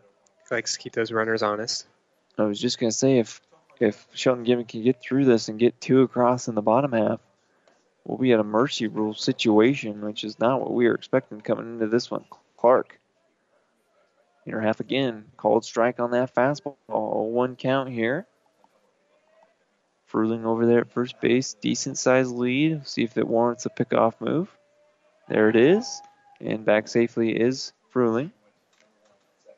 [0.47, 1.87] he likes to keep those runners honest.
[2.37, 3.41] I was just gonna say if
[3.81, 7.19] if Shelton Gibbon can get through this and get two across in the bottom half,
[8.05, 11.73] we'll be at a mercy rule situation, which is not what we were expecting coming
[11.73, 12.25] into this one.
[12.57, 12.99] Clark.
[14.45, 15.25] Inner half again.
[15.35, 16.75] Called strike on that fastball.
[16.87, 18.25] One count here.
[20.11, 21.53] Fruling over there at first base.
[21.55, 22.87] Decent sized lead.
[22.87, 24.49] See if it warrants a pickoff move.
[25.27, 26.01] There it is.
[26.39, 28.31] And back safely is Fruling.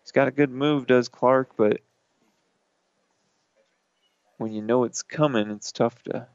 [0.01, 1.82] He's got a good move, does Clark, but
[4.40, 6.26] when you know it's coming, it's tough to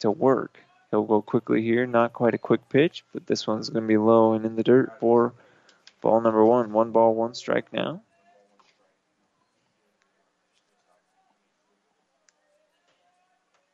[0.00, 0.60] to work.
[0.90, 3.96] He'll go quickly here, not quite a quick pitch, but this one's going to be
[3.96, 5.34] low and in the dirt for
[6.00, 6.72] ball number one.
[6.72, 8.02] One ball, one strike now.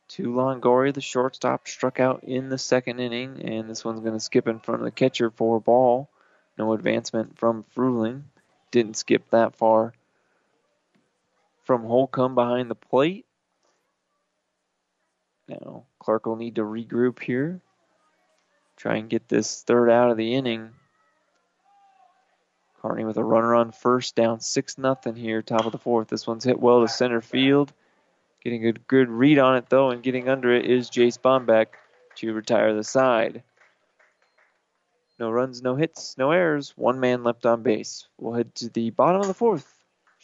[0.09, 4.19] To Longoria, the shortstop, struck out in the second inning, and this one's going to
[4.21, 6.09] skip in front of the catcher for a ball.
[6.57, 8.23] No advancement from Fruling.
[8.71, 9.93] Didn't skip that far
[11.65, 13.25] from Holcomb behind the plate.
[15.47, 17.61] Now, Clark will need to regroup here.
[18.77, 20.71] Try and get this third out of the inning.
[22.81, 26.07] Kearney with a runner on first, down 6 nothing here, top of the fourth.
[26.07, 27.73] This one's hit well to center field.
[28.43, 31.67] Getting a good read on it, though, and getting under it is Jace Bombeck
[32.17, 33.41] to retire the side.
[35.17, 36.73] No runs, no hits, no errors.
[36.75, 38.07] One man left on base.
[38.19, 39.74] We'll head to the bottom of the fourth.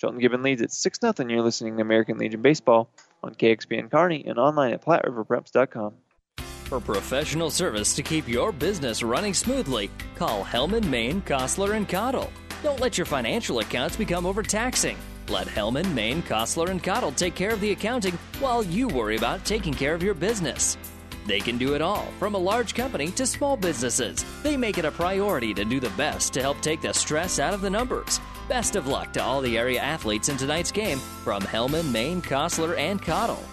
[0.02, 1.30] Shelton Gibbon leads at 6 0.
[1.30, 2.90] You're listening to American Legion Baseball
[3.22, 5.94] on KXPN Kearney and online at PlatteRiverPreps.com.
[6.40, 12.32] For professional service to keep your business running smoothly, call Hellman, Maine, Kostler, and Cottle.
[12.64, 14.98] Don't let your financial accounts become overtaxing.
[15.30, 19.46] Let Hellman, Maine, Kostler, and Cottle take care of the accounting while you worry about
[19.46, 20.80] taking care of your business.
[21.28, 24.26] They can do it all, from a large company to small businesses.
[24.42, 27.54] They make it a priority to do the best to help take the stress out
[27.54, 28.20] of the numbers.
[28.48, 32.78] Best of luck to all the area athletes in tonight's game from Hellman, Maine, Kostler,
[32.78, 33.44] and Cottle.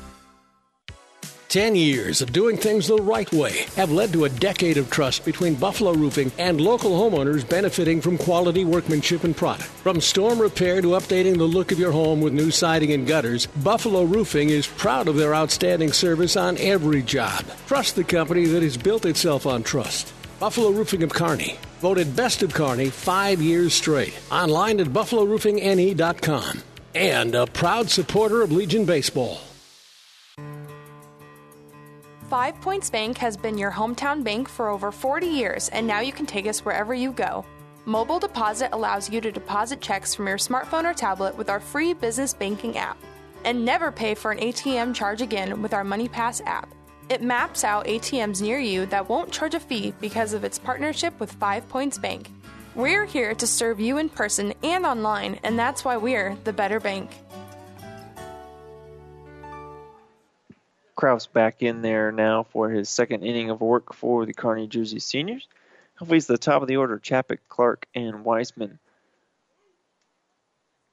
[1.48, 5.24] 10 years of doing things the right way have led to a decade of trust
[5.24, 9.64] between Buffalo Roofing and local homeowners benefiting from quality workmanship and product.
[9.82, 13.46] From storm repair to updating the look of your home with new siding and gutters,
[13.46, 17.46] Buffalo Roofing is proud of their outstanding service on every job.
[17.66, 20.12] Trust the company that has built itself on trust.
[20.38, 24.16] Buffalo Roofing of Kearney, voted best of Kearney five years straight.
[24.30, 26.62] Online at buffaloroofingne.com.
[26.94, 29.40] And a proud supporter of Legion Baseball.
[32.30, 36.12] Five Points Bank has been your hometown bank for over 40 years, and now you
[36.12, 37.44] can take us wherever you go.
[37.84, 41.94] Mobile Deposit allows you to deposit checks from your smartphone or tablet with our free
[41.94, 42.98] business banking app.
[43.44, 46.68] And never pay for an ATM charge again with our MoneyPass app.
[47.10, 51.18] It maps out ATMs near you that won't charge a fee because of its partnership
[51.18, 52.30] with Five Points Bank.
[52.74, 56.80] We're here to serve you in person and online, and that's why we're the better
[56.80, 57.10] bank.
[60.96, 64.98] Kraus back in there now for his second inning of work for the Kearney Jersey
[64.98, 65.48] Seniors.
[65.96, 68.78] Hopefully he's the top of the order, Chopik, Clark, and Wiseman.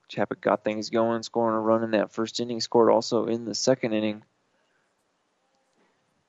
[0.09, 3.55] Chopik got things going, scoring a run in that first inning, scored also in the
[3.55, 4.23] second inning.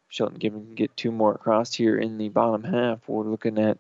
[0.09, 3.09] Shelton Gibbon can get two more across here in the bottom half.
[3.09, 3.79] We're looking at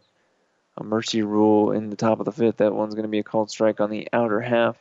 [0.76, 2.58] a mercy rule in the top of the fifth.
[2.58, 4.76] That one's going to be a called strike on the outer half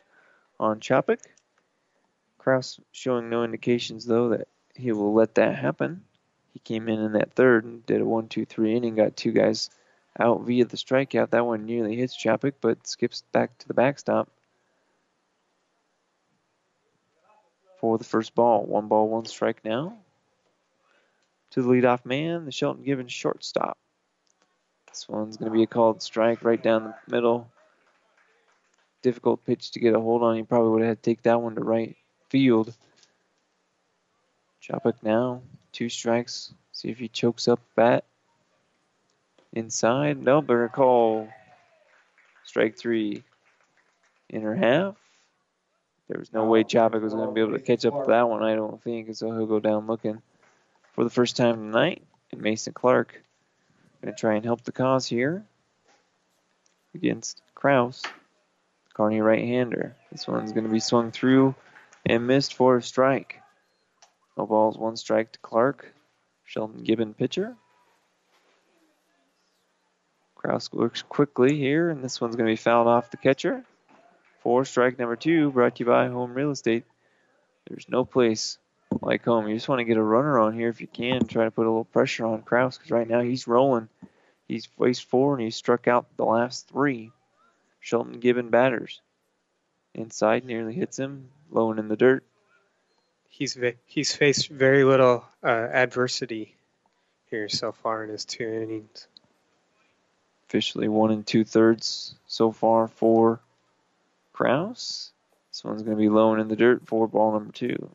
[0.60, 1.20] on Chopik.
[2.38, 6.04] Kraus showing no indications, though, that he will let that happen.
[6.54, 9.32] He came in in that third and did a one, two, three inning, got two
[9.32, 9.70] guys
[10.20, 11.32] out via the strikeout.
[11.32, 14.30] That one nearly hits Chopik, but skips back to the backstop
[17.80, 18.66] for the first ball.
[18.66, 19.98] One ball, one strike now.
[21.56, 23.78] To the leadoff man, the Shelton Gibbons shortstop.
[24.90, 27.50] This one's going to be a called strike right down the middle.
[29.02, 30.36] Difficult pitch to get a hold on.
[30.36, 31.96] He probably would have had to take that one to right
[32.28, 32.76] field.
[34.62, 36.54] Chopik now, two strikes.
[36.74, 38.04] See if he chokes up bat.
[39.54, 41.30] Inside, no, call.
[42.44, 43.24] Strike three.
[44.28, 44.98] Inner half.
[46.10, 48.28] There was no way Chopik was going to be able to catch up to that
[48.28, 50.22] one, I don't think, so he'll go down looking
[50.96, 52.02] for the first time tonight.
[52.32, 53.22] And Mason Clark
[54.02, 55.46] going to try and help the cause here
[56.94, 58.02] against Kraus,
[58.94, 59.96] Kearney right-hander.
[60.12, 61.56] This one's going to be swung through
[62.06, 63.42] and missed for a strike.
[64.38, 65.94] No balls, one strike to Clark.
[66.46, 67.56] Shelton Gibbon pitcher.
[70.36, 73.64] Kraus works quickly here, and this one's going to be fouled off the catcher.
[74.42, 76.84] For strike number two, brought to you by Home Real Estate.
[77.68, 78.60] There's no place
[79.02, 79.48] like home.
[79.48, 81.26] You just want to get a runner on here if you can.
[81.26, 83.90] Try to put a little pressure on Kraus because right now he's rolling.
[84.48, 87.12] He's faced four and he's struck out the last three.
[87.80, 89.02] Shelton Gibbon batters.
[89.94, 92.24] Inside nearly hits him, low and in the dirt
[93.36, 96.56] he's he's faced very little uh, adversity
[97.30, 99.08] here so far in his two innings.
[100.48, 103.42] Officially one and two thirds so far for
[104.32, 105.12] Kraus.
[105.52, 107.90] This one's going to be low and in the dirt for ball number two.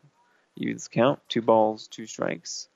[0.55, 2.67] Evens count, two balls, two strikes.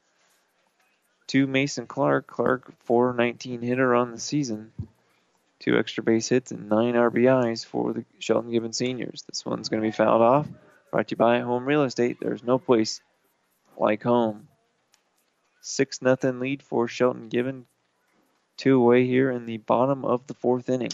[1.28, 2.28] To Mason Clark.
[2.28, 4.71] Clark, 419 hitter on the season.
[5.59, 9.23] Two extra base hits and nine RBIs for the Shelton Gibbon seniors.
[9.23, 10.47] This one's going to be fouled off.
[10.91, 12.17] Brought to you by Home Real Estate.
[12.21, 13.01] There's no place
[13.78, 14.47] like home.
[15.61, 17.65] 6 nothing lead for Shelton Gibbon.
[18.57, 20.91] Two away here in the bottom of the fourth inning.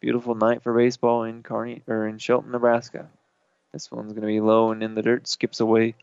[0.00, 3.10] Beautiful night for baseball in Kearney or in Shelton, Nebraska.
[3.72, 5.28] This one's going to be low and in the dirt.
[5.28, 5.94] Skips away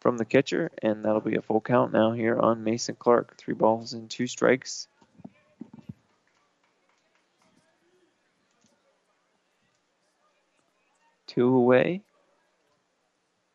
[0.00, 3.36] from the catcher, and that'll be a full count now here on Mason Clark.
[3.36, 4.88] Three balls and two strikes.
[11.30, 12.02] two away.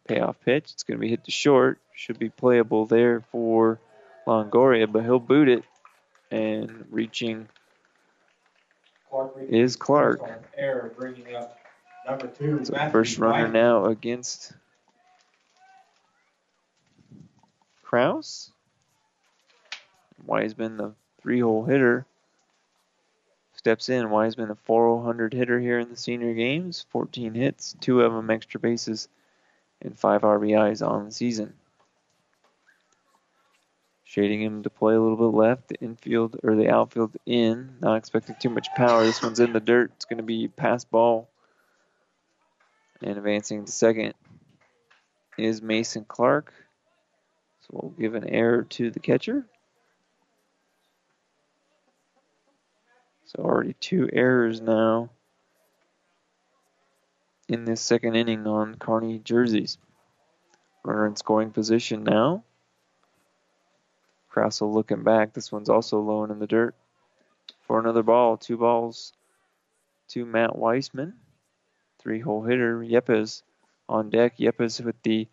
[0.07, 0.71] Payoff pitch.
[0.71, 1.79] It's going to be hit to short.
[1.93, 3.79] Should be playable there for
[4.27, 5.63] Longoria, but he'll boot it.
[6.31, 7.47] And reaching
[9.09, 10.21] Clark is Clark.
[10.57, 11.57] Error bringing up
[12.05, 12.63] number two.
[12.63, 14.53] So first runner now against
[17.83, 18.51] Kraus.
[20.25, 22.05] Wiseman, the three-hole hitter,
[23.55, 24.09] steps in.
[24.09, 28.59] Wiseman, a 400 hitter here in the senior games, 14 hits, two of them extra
[28.59, 29.07] bases,
[29.81, 31.53] and five RBIs on the season.
[34.03, 37.75] Shading him to play a little bit left, the infield or the outfield in.
[37.81, 39.03] Not expecting too much power.
[39.03, 39.91] This one's in the dirt.
[39.95, 41.27] It's going to be pass ball
[43.05, 44.15] And advancing to second
[45.37, 46.51] is Mason Clark.
[47.61, 49.45] So we'll give an error to the catcher.
[53.27, 55.11] So already two errors now
[57.47, 59.77] in this second inning on Kearney jerseys.
[60.83, 62.43] Runner in scoring position now.
[64.33, 65.33] Krausel looking back.
[65.33, 66.73] This one's also low and in the dirt
[67.67, 68.35] for another ball.
[68.37, 69.13] Two balls
[70.07, 71.13] to Matt Wiseman.
[72.05, 72.81] Three hole hitter.
[72.81, 73.41] Yepes
[73.89, 74.37] on deck.
[74.37, 75.27] Yepes with the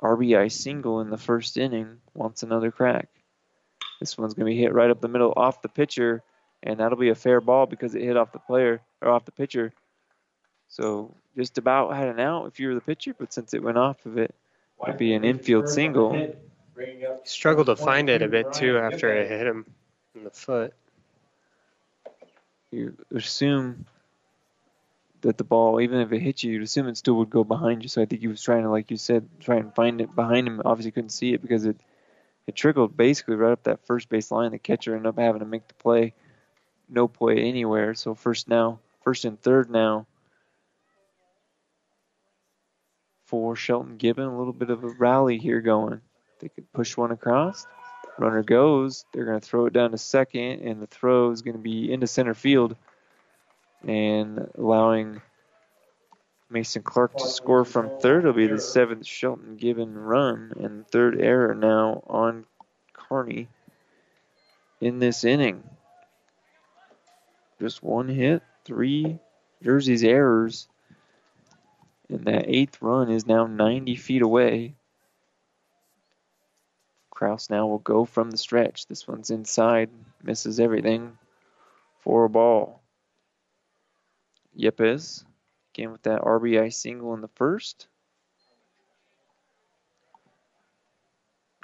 [0.00, 3.08] RBI single in the first inning wants another crack.
[3.98, 6.22] This one's going to be hit right up the middle off the pitcher,
[6.62, 9.32] and that'll be a fair ball because it hit off the player or off the
[9.32, 9.72] pitcher.
[10.68, 13.76] So just about had an out if you were the pitcher, but since it went
[13.76, 14.32] off of it,
[14.84, 16.36] it'd be an infield single.
[17.24, 19.66] Struggled to find it a bit too after it hit him
[20.14, 20.74] in the foot.
[22.70, 23.84] You assume
[25.22, 27.82] that the ball, even if it hit you, you'd assume it still would go behind
[27.82, 27.88] you.
[27.88, 30.46] So I think he was trying to, like you said, try and find it behind
[30.46, 30.62] him.
[30.64, 31.80] Obviously couldn't see it because it
[32.46, 34.52] it trickled basically right up that first base line.
[34.52, 36.14] The catcher ended up having to make the play,
[36.88, 37.94] no play anywhere.
[37.94, 40.06] So first now, first and third now
[43.26, 44.28] for Shelton Gibbon.
[44.28, 46.00] A little bit of a rally here going.
[46.40, 47.66] They could push one across.
[48.18, 49.04] Runner goes.
[49.12, 51.92] They're going to throw it down to second, and the throw is going to be
[51.92, 52.76] into center field
[53.82, 55.20] and allowing
[56.48, 58.20] Mason Clark to score from third.
[58.20, 62.46] It'll be the seventh Shelton Gibbon run and third error now on
[62.92, 63.48] Kearney
[64.80, 65.64] in this inning.
[67.60, 69.18] Just one hit, three
[69.62, 70.68] jerseys errors,
[72.08, 74.74] and that eighth run is now 90 feet away.
[77.10, 78.86] Kraus now will go from the stretch.
[78.86, 79.88] This one's inside,
[80.22, 81.16] misses everything
[82.00, 82.82] for a ball.
[84.58, 85.24] Yepes
[85.74, 87.88] again with that RBI single in the first.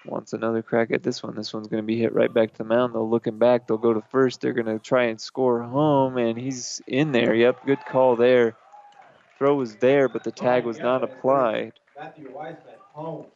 [0.05, 1.36] Wants another crack at this one.
[1.36, 2.93] This one's going to be hit right back to the mound.
[2.93, 3.66] They'll looking back.
[3.66, 4.40] They'll go to first.
[4.40, 7.34] They're going to try and score home, and he's in there.
[7.34, 8.57] Yep, good call there.
[9.38, 11.74] Throw was there, but the tag was not applied.
[11.97, 13.26] Matthew Wiseman, home,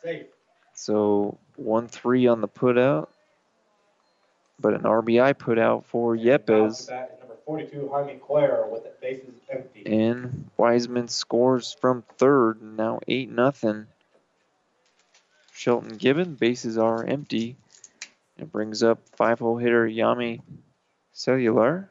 [0.00, 0.26] safe.
[0.74, 3.08] So 1 3 on the putout,
[4.60, 6.88] but an RBI putout for Yepes.
[7.52, 9.82] That is number 42, Jaime Claire, with the bases empty.
[9.86, 13.86] And Wiseman scores from third, now 8 nothing.
[15.52, 17.56] Shelton Gibbon, bases are empty.
[18.38, 20.40] It brings up five hole hitter Yami
[21.14, 21.88] Cuellar.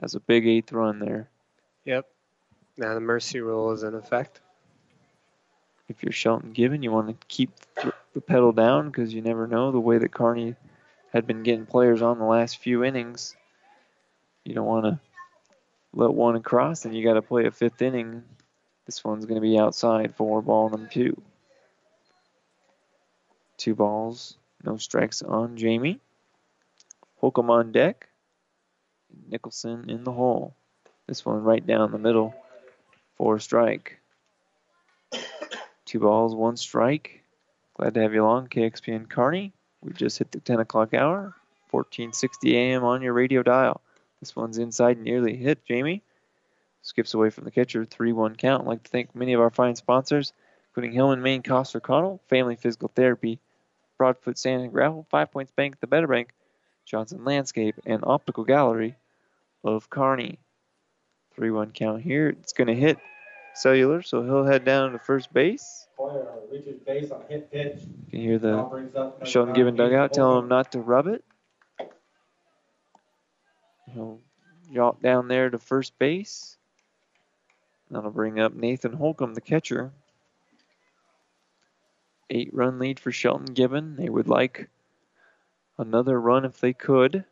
[0.00, 1.28] Has a big eighth run there.
[1.84, 2.06] Yep.
[2.76, 4.40] Now the mercy rule is in effect.
[5.88, 7.50] If you're Shelton Gibbon, you want to keep
[8.14, 10.54] the pedal down because you never know the way that Kearney
[11.12, 13.36] had been getting players on the last few innings.
[14.44, 15.00] You don't want to
[15.92, 18.22] let one across, and you got to play a fifth inning.
[18.86, 21.20] This one's going to be outside for ball number two.
[23.58, 26.00] Two balls, no strikes on Jamie.
[27.20, 28.08] Holcomb on deck.
[29.28, 30.54] Nicholson in the hole.
[31.06, 32.34] This one right down the middle
[33.16, 33.98] for a strike.
[35.84, 37.22] Two balls, one strike.
[37.74, 39.52] Glad to have you along, KXPN Kearney.
[39.82, 41.34] We just hit the 10 o'clock hour,
[41.70, 43.80] 1460 AM on your radio dial.
[44.20, 45.64] This one's inside, nearly hit.
[45.64, 46.02] Jamie
[46.82, 48.62] skips away from the catcher, 3 1 count.
[48.62, 50.32] I'd like to thank many of our fine sponsors,
[50.70, 53.40] including Hillman, Maine, Coster Connell, Family Physical Therapy,
[53.98, 56.32] Broadfoot Sand and Gravel, Five Points Bank, The Better Bank,
[56.84, 58.96] Johnson Landscape, and Optical Gallery
[59.64, 60.38] of Kearney.
[61.34, 62.28] 3 1 count here.
[62.28, 62.98] It's going to hit
[63.54, 65.86] Cuellar, so he'll head down to first base.
[66.50, 67.82] Reaches base on hit pitch.
[67.82, 71.24] You can hear the Shelton Gibbon dugout telling him not to rub it.
[73.92, 74.20] He'll
[74.70, 76.56] yacht down there to first base.
[77.90, 79.92] That'll bring up Nathan Holcomb, the catcher.
[82.30, 83.96] Eight run lead for Shelton Gibbon.
[83.96, 84.70] They would like
[85.76, 87.24] another run if they could.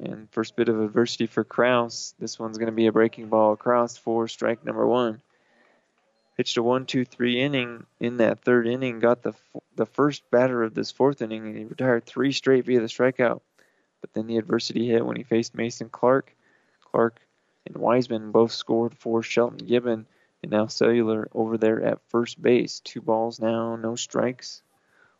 [0.00, 2.14] And first bit of adversity for Kraus.
[2.18, 5.20] This one's going to be a breaking ball across for strike number one.
[6.36, 9.00] Pitched a one, two, three inning in that third inning.
[9.00, 9.34] Got the
[9.76, 13.42] the first batter of this fourth inning, and he retired three straight via the strikeout.
[14.00, 16.34] But then the adversity hit when he faced Mason Clark.
[16.90, 17.20] Clark
[17.66, 20.06] and Wiseman both scored for Shelton Gibbon,
[20.42, 22.80] and now Cuellar over there at first base.
[22.80, 24.62] Two balls now, no strikes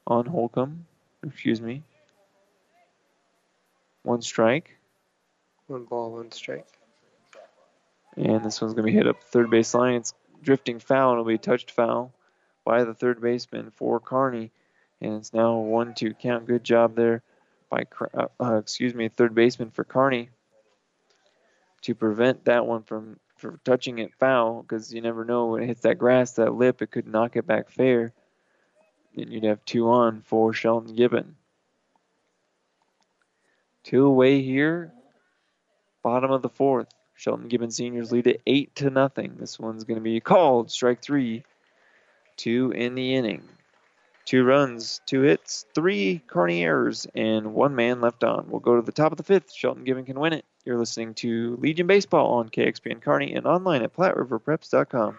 [0.07, 0.87] on Holcomb.
[1.23, 1.83] Excuse me.
[4.03, 4.77] One strike.
[5.67, 6.67] One ball, one strike.
[8.17, 9.95] And this one's going to be hit up third base line.
[9.95, 11.13] It's drifting foul.
[11.13, 12.13] It'll be a touched foul
[12.65, 14.51] by the third baseman for Kearney.
[15.01, 16.47] And it's now 1 2 count.
[16.47, 17.23] Good job there
[17.71, 17.85] by,
[18.15, 20.31] uh, uh, excuse me, third baseman for Kearney.
[21.83, 25.67] to prevent that one from, from touching it foul because you never know when it
[25.67, 28.13] hits that grass, that lip, it could knock it back fair.
[29.17, 31.35] And you'd have two on for Shelton Gibbon.
[33.85, 34.93] Two away here.
[36.03, 36.89] Bottom of the fourth.
[37.15, 39.37] Shelton Gibbon seniors lead it eight to nothing.
[39.39, 41.45] This one's going to be called strike three.
[42.37, 43.43] Two in the inning.
[44.25, 48.49] Two runs, two hits, three Kearney errors, and one man left on.
[48.49, 49.53] We'll go to the top of the fifth.
[49.53, 50.45] Shelton Gibbon can win it.
[50.65, 55.19] You're listening to Legion Baseball on KXPN Kearney and online at PlatteRiverPreps.com.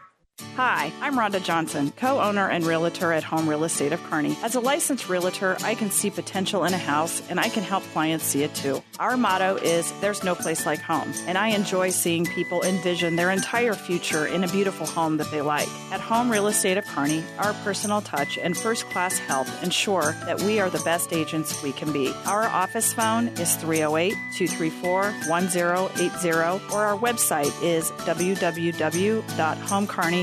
[0.55, 4.35] Hi, I'm Rhonda Johnson, co owner and realtor at Home Real Estate of Kearney.
[4.41, 7.83] As a licensed realtor, I can see potential in a house and I can help
[7.93, 8.81] clients see it too.
[8.97, 13.29] Our motto is There's no place like home, and I enjoy seeing people envision their
[13.29, 15.69] entire future in a beautiful home that they like.
[15.91, 20.41] At Home Real Estate of Kearney, our personal touch and first class help ensure that
[20.41, 22.11] we are the best agents we can be.
[22.25, 26.31] Our office phone is 308 234 1080,
[26.73, 30.22] or our website is www.homecarney.com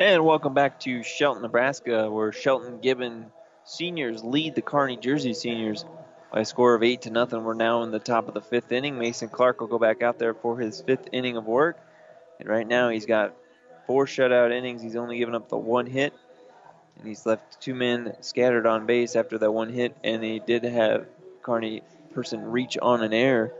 [0.00, 3.30] And welcome back to Shelton, Nebraska, where Shelton Gibbon
[3.64, 5.84] seniors lead the Kearney Jersey seniors
[6.32, 7.44] by a score of eight to nothing.
[7.44, 8.98] We're now in the top of the fifth inning.
[8.98, 11.78] Mason Clark will go back out there for his fifth inning of work.
[12.40, 13.36] And right now he's got
[13.86, 14.82] four shutout innings.
[14.82, 16.12] He's only given up the one hit.
[16.98, 19.96] And he's left two men scattered on base after that one hit.
[20.02, 21.06] And he did have
[21.42, 23.52] Kearney person reach on an error.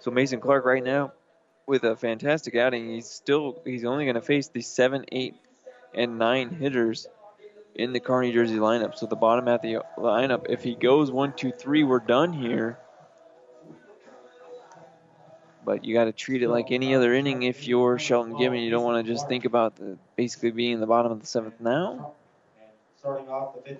[0.00, 1.12] So Mason Clark right now
[1.68, 2.88] with a fantastic outing.
[2.88, 5.36] He's still he's only going to face the seven, eight,
[5.94, 7.06] and nine hitters
[7.74, 8.96] in the Kearney Jersey lineup.
[8.96, 12.32] So the bottom half of the lineup, if he goes one, two, three, we're done
[12.32, 12.78] here.
[15.64, 18.58] But you got to treat it like any other inning if you're Shelton Gibbon.
[18.60, 21.26] You don't want to just think about the, basically being in the bottom of the
[21.26, 22.12] seventh now.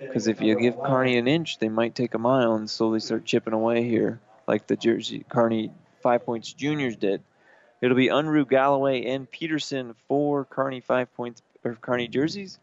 [0.01, 3.25] Because if you give Kearney an inch, they might take a mile and slowly start
[3.25, 5.73] chipping away here, like the Jersey Kearney
[6.03, 7.23] Five Points Juniors did.
[7.83, 12.13] It'll be Unruh, Galloway, and Peterson for Kearney Five Points or Kearney mm-hmm.
[12.13, 12.59] jerseys.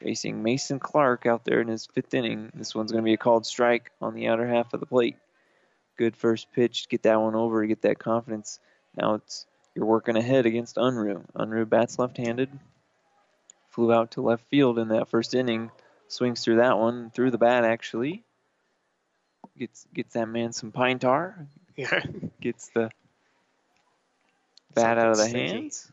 [0.00, 2.50] Facing Mason Clark out there in his fifth inning.
[2.54, 5.16] This one's going to be a called strike on the outer half of the plate.
[5.96, 6.88] Good first pitch.
[6.88, 8.58] Get that one over to get that confidence.
[8.96, 11.24] Now it's you're working ahead against Unruh.
[11.36, 12.50] Unruh bats left-handed.
[13.70, 15.70] Flew out to left field in that first inning.
[16.08, 18.24] Swings through that one, through the bat actually.
[19.56, 21.46] Gets gets that man some pine tar.
[21.76, 22.02] Yeah.
[22.40, 22.90] Gets the
[24.74, 25.60] bat out of the Something sticky.
[25.60, 25.91] hands.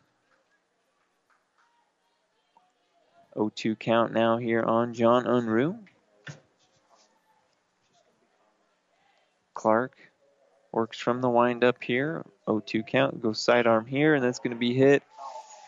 [3.35, 5.77] 0-2 count now here on John Unruh.
[9.53, 9.97] Clark
[10.71, 12.25] works from the windup here.
[12.47, 13.21] 0-2 count.
[13.21, 15.03] Goes sidearm here, and that's going to be hit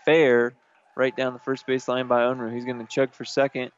[0.05, 0.53] fair
[0.95, 2.53] right down the first base line by Unruh.
[2.53, 3.71] He's going to chug for second,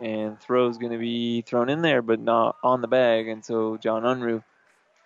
[0.00, 3.28] and throw is going to be thrown in there, but not on the bag.
[3.28, 4.42] And so John Unruh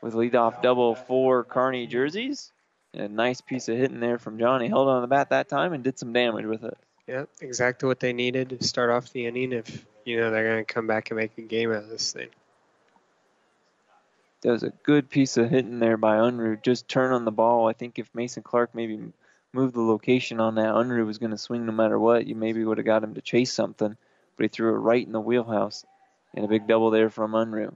[0.00, 2.52] with leadoff double for Kearney jerseys.
[2.94, 4.68] And a nice piece of hitting there from Johnny.
[4.68, 6.78] Held on the bat that time and did some damage with it.
[7.06, 10.64] Yeah, exactly what they needed to start off the inning if, you know, they're going
[10.64, 12.28] to come back and make a game out of this thing.
[14.42, 16.62] That was a good piece of hitting there by Unruh.
[16.62, 17.68] Just turn on the ball.
[17.68, 19.12] I think if Mason Clark maybe
[19.52, 22.26] moved the location on that, Unruh was going to swing no matter what.
[22.26, 23.96] You maybe would have got him to chase something,
[24.36, 25.84] but he threw it right in the wheelhouse.
[26.34, 27.74] And a big double there from Unruh.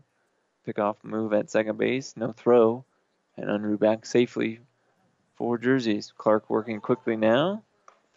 [0.67, 2.85] Pick off move at second base, no throw,
[3.37, 4.61] and Unruh back safely
[5.37, 6.13] for jerseys.
[6.19, 7.63] Clark working quickly now.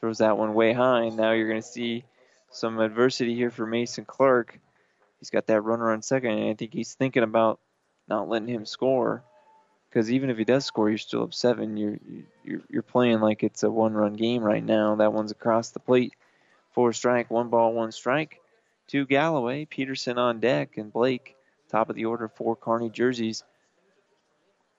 [0.04, 1.04] Throws that one way high.
[1.04, 2.04] And now you're going to see
[2.52, 4.60] some adversity here for Mason Clark.
[5.20, 7.62] He's got that runner on second, and I think he's thinking about
[8.10, 9.24] not letting him score.
[9.88, 11.78] Because even if he does score, you're still up seven.
[11.78, 12.00] You're
[12.44, 14.96] you're you're playing like it's a one-run game right now.
[14.96, 16.12] That one's across the plate.
[16.72, 18.42] Four strike, one ball, one strike.
[18.90, 21.38] Two Galloway, Peterson on deck, and Blake
[21.70, 23.46] top of the order for Kearney jerseys.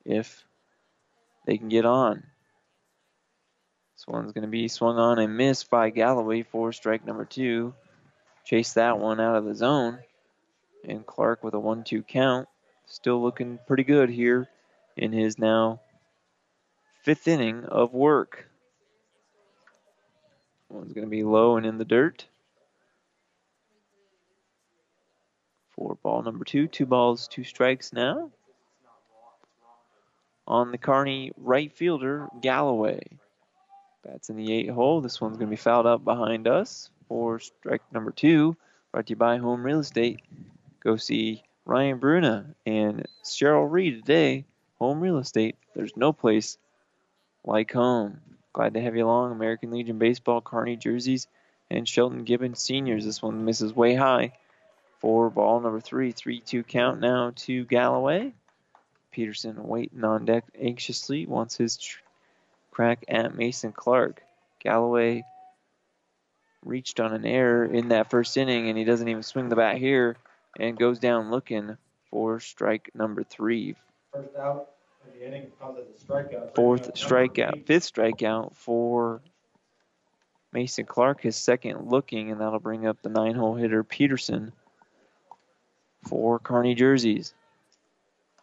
[0.04, 0.44] If
[1.46, 2.24] they can get on.
[3.94, 7.74] This one's going to be swung on and missed by Galloway for strike number two.
[8.44, 9.98] Chase that one out of the zone.
[10.86, 12.48] And Clark with a 1 2 count.
[12.86, 14.48] Still looking pretty good here
[14.96, 15.80] in his now
[17.02, 18.48] fifth inning of work.
[20.68, 22.26] One's going to be low and in the dirt.
[25.76, 28.30] For ball number two, two balls, two strikes now.
[30.46, 33.00] On the Kearney right fielder, Galloway.
[34.04, 35.00] That's in the eight hole.
[35.00, 38.56] This one's going to be fouled up behind us for strike number two.
[38.92, 40.20] Brought to you by Home Real Estate.
[40.80, 44.44] Go see Ryan Bruna and Cheryl Reed today.
[44.78, 45.56] Home Real Estate.
[45.74, 46.58] There's no place
[47.44, 48.20] like home.
[48.52, 49.32] Glad to have you along.
[49.32, 51.26] American Legion Baseball, Kearney jerseys,
[51.70, 53.04] and Shelton Gibbons seniors.
[53.04, 54.34] This one misses way high
[55.00, 56.12] for ball number three.
[56.12, 58.32] 3 2 count now to Galloway.
[59.10, 62.00] Peterson waiting on deck anxiously, wants his tr-
[62.74, 64.22] crack at Mason Clark.
[64.60, 65.24] Galloway
[66.64, 69.76] reached on an error in that first inning, and he doesn't even swing the bat
[69.78, 70.16] here
[70.58, 71.76] and goes down looking
[72.10, 73.76] for strike number three.
[74.12, 74.68] First out
[75.06, 76.54] of the inning comes as a strikeout.
[76.54, 79.20] Fourth strikeout, fifth strikeout for
[80.52, 84.52] Mason Clark, his second looking, and that'll bring up the nine hole hitter Peterson
[86.08, 87.34] for Kearney jerseys.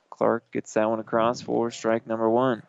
[0.10, 2.64] Clark gets that one across for strike number one.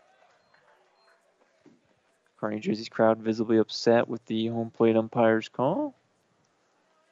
[2.43, 5.95] Kearney Jersey's crowd visibly upset with the home plate umpire's call.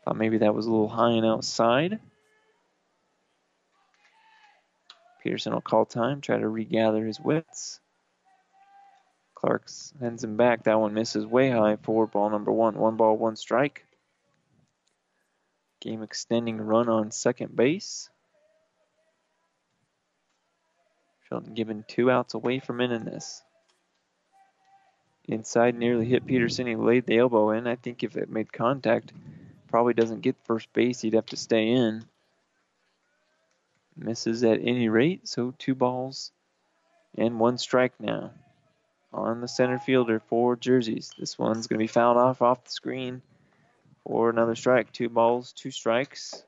[0.05, 2.01] Thought maybe that was a little high and outside.
[5.23, 7.79] Peterson will call time, try to regather his wits.
[9.37, 10.65] Clark sends him back.
[10.65, 12.77] That one misses way high for ball number one.
[12.77, 13.87] One ball, one strike.
[15.81, 18.11] Game extending run on second base.
[21.29, 23.45] Shelton Gibbon two outs away from ending this.
[25.31, 26.67] Inside nearly hit Peterson.
[26.67, 27.69] He laid the elbow in.
[27.69, 29.13] I think if it made contact,
[29.69, 31.01] probably doesn't get first base.
[31.01, 32.05] He'd have to stay in.
[33.97, 36.33] Misses at any rate, so two balls
[37.17, 38.33] and one strike now
[39.13, 41.13] on the center fielder for jerseys.
[41.17, 43.23] This one's going to be fouled off off the screen
[44.05, 44.93] for another strike.
[44.93, 46.43] Two balls, two strikes.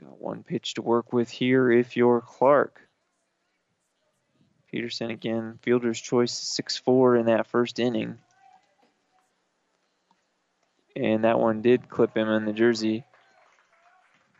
[0.00, 2.80] Got one pitch to work with here if you're Clark.
[4.70, 8.18] Peterson again, fielder's choice 6 4 in that first inning.
[10.94, 13.04] And that one did clip him in the jersey.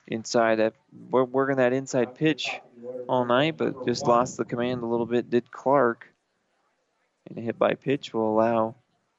[0.06, 0.74] Inside that,
[1.10, 2.60] we're working that inside pitch
[3.08, 5.30] all night, but just lost the command a little bit.
[5.30, 6.06] Did Clark.
[7.28, 8.74] And a hit by pitch will allow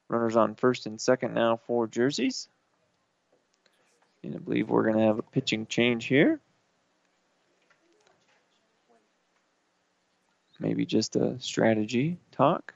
[0.10, 2.50] runners on first and second now for jerseys.
[4.24, 6.40] And I believe we're going to have a pitching change here.
[10.62, 12.76] Maybe just a strategy talk.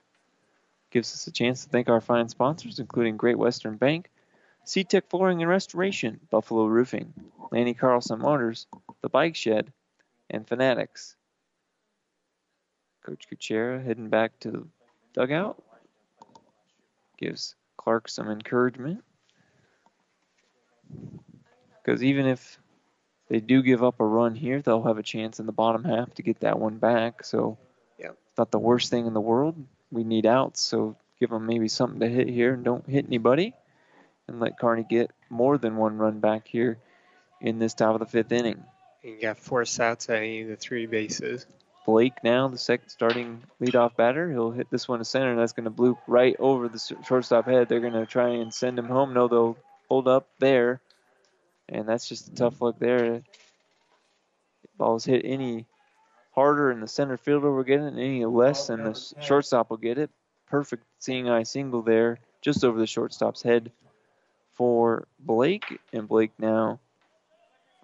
[0.90, 4.10] Gives us a chance to thank our fine sponsors, including Great Western Bank,
[4.66, 7.14] SeaTech Flooring and Restoration, Buffalo Roofing,
[7.52, 8.66] Lanny Carlson Motors,
[9.02, 9.72] The Bike Shed,
[10.32, 11.16] and Fanatics.
[13.06, 14.68] Coach Kuchera heading back to the
[15.14, 15.62] dugout.
[17.20, 19.04] Gives Clark some encouragement.
[21.84, 22.58] Because even if
[23.30, 26.14] they do give up a run here, they'll have a chance in the bottom half
[26.16, 27.24] to get that one back.
[27.24, 27.60] So,
[28.00, 29.56] yeah, not the worst thing in the world.
[29.92, 33.54] We need outs, so give them maybe something to hit here and don't hit anybody,
[34.28, 36.78] and let Kearney get more than one run back here
[37.42, 38.64] in this top of the fifth inning.
[39.04, 41.46] You got four outs at any of the three bases.
[41.86, 44.32] Blake now, the second starting leadoff batter.
[44.32, 47.46] He'll hit this one to center, and that's going to bloop right over the shortstop
[47.46, 47.70] head.
[47.70, 49.14] They're going to try and send him home.
[49.14, 49.58] No, they'll
[49.88, 50.82] hold up there,
[51.70, 53.22] and that's just a tough look there.
[54.78, 55.68] Balls hit any
[56.36, 59.98] harder in the center fielder will get it, any less than the shortstop will get
[59.98, 60.12] it.
[60.48, 63.72] Perfect seeing eye single there, just over the shortstop's head
[64.54, 66.80] for Blake, and Blake now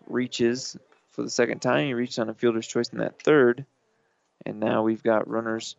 [0.07, 0.78] reaches
[1.11, 1.86] for the second time.
[1.86, 3.65] He reached on a fielder's choice in that third.
[4.45, 5.76] And now we've got runners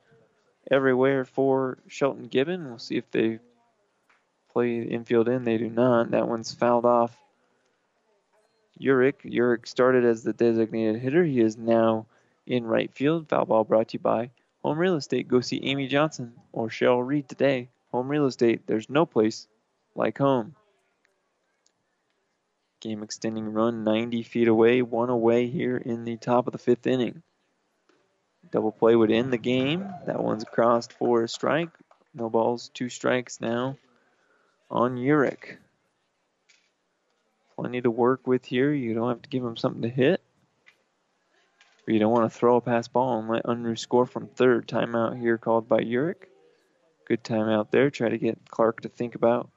[0.71, 2.69] everywhere for Shelton Gibbon.
[2.69, 3.41] We'll see if they
[4.53, 5.45] play infield in.
[5.45, 6.13] They do not.
[6.13, 7.17] That one's fouled off.
[8.81, 9.23] Urick.
[9.25, 11.25] Urick started as the designated hitter.
[11.25, 12.07] He is now
[12.47, 13.29] in right field.
[13.29, 14.31] Foul ball brought to you by
[14.63, 15.29] Home Real Estate.
[15.29, 17.69] Go see Amy Johnson or Cheryl Reed today.
[17.91, 18.67] Home Real Estate.
[18.67, 19.47] There's no place
[19.95, 20.55] like home.
[22.81, 26.87] Game extending run 90 feet away, one away here in the top of the fifth
[26.87, 27.23] inning.
[28.51, 29.89] Double play would end the game.
[30.07, 31.71] That one's crossed for a strike.
[32.15, 33.79] No balls, two strikes now
[34.71, 35.59] on Urick.
[37.57, 38.73] Plenty to work with here.
[38.73, 40.22] You don't have to give him something to hit.
[41.87, 44.69] You don't want to throw a pass ball and let Unruh score from third.
[44.69, 46.29] Timeout here called by Urick.
[47.09, 47.91] Good timeout there.
[47.91, 49.51] Try to get Clark to think about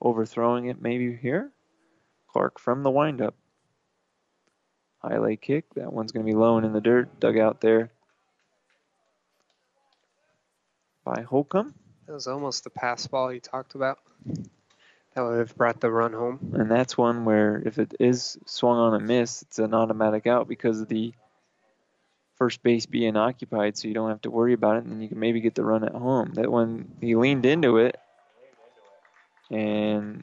[0.00, 1.50] overthrowing it maybe here.
[2.28, 3.34] Clark from the windup.
[4.98, 5.72] High leg kick.
[5.74, 7.18] That one's going to be low and in the dirt.
[7.18, 7.90] Dug out there
[11.04, 11.74] by Holcomb.
[12.06, 13.98] That was almost the pass ball he talked about.
[15.14, 16.52] That would have brought the run home.
[16.54, 20.48] And that's one where if it is swung on a miss, it's an automatic out
[20.48, 21.14] because of the
[22.44, 25.18] first base being occupied, so you don't have to worry about it, and you can
[25.18, 26.30] maybe get the run at home.
[26.34, 27.98] That one, he leaned into it,
[29.50, 30.22] and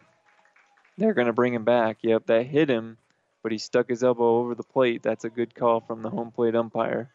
[1.00, 1.98] they're going to bring him back.
[2.04, 3.00] Yep, that hit him,
[3.42, 5.02] but he stuck his elbow over the plate.
[5.02, 7.10] That's a good call from the home plate umpire.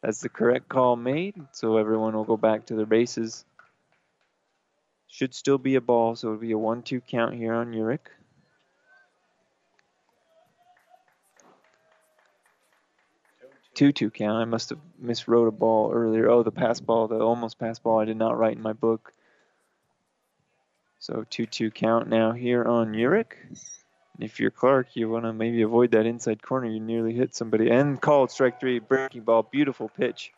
[0.00, 3.44] That's the correct call made, so everyone will go back to their bases.
[5.08, 8.08] Should still be a ball, so it'll be a 1 2 count here on Urick.
[13.74, 14.36] Two two count.
[14.36, 16.28] I must have miswrote a ball earlier.
[16.28, 19.12] Oh, the pass ball, the almost pass ball, I did not write in my book.
[20.98, 23.32] So two two count now here on Urick.
[24.18, 26.68] If you're Clark, you want to maybe avoid that inside corner.
[26.68, 27.70] You nearly hit somebody.
[27.70, 29.44] And called strike three, breaking ball.
[29.44, 30.32] Beautiful pitch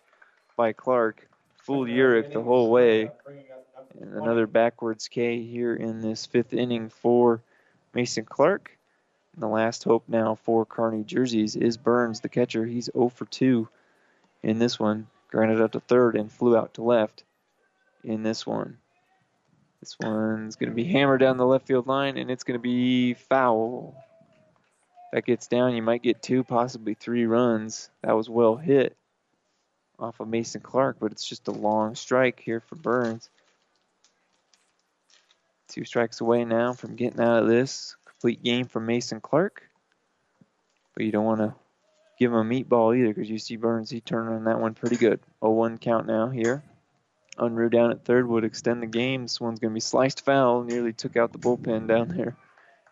[0.56, 1.28] by Clark.
[1.56, 3.10] Fooled Urick the whole way.
[4.00, 7.42] And another backwards K here in this fifth inning for
[7.92, 8.70] Mason Clark.
[9.34, 12.66] And the last hope now for Kearney jerseys is Burns, the catcher.
[12.66, 13.68] He's 0 for 2
[14.42, 15.06] in this one.
[15.30, 17.24] Grounded out to third and flew out to left
[18.04, 18.78] in this one.
[19.80, 22.62] This one's going to be hammered down the left field line, and it's going to
[22.62, 23.96] be foul.
[25.12, 27.90] That gets down, you might get two, possibly three runs.
[28.02, 28.96] That was well hit
[29.98, 33.28] off of Mason Clark, but it's just a long strike here for Burns.
[35.68, 37.96] Two strikes away now from getting out of this.
[38.22, 39.64] Complete game for Mason Clark.
[40.94, 41.56] But you don't want to
[42.20, 44.94] give him a meatball either because you see Burns, he turned on that one pretty
[44.94, 45.18] good.
[45.42, 46.62] 0-1 count now here.
[47.36, 49.22] Unruh down at third would extend the game.
[49.22, 50.62] This one's going to be sliced foul.
[50.62, 52.36] Nearly took out the bullpen down there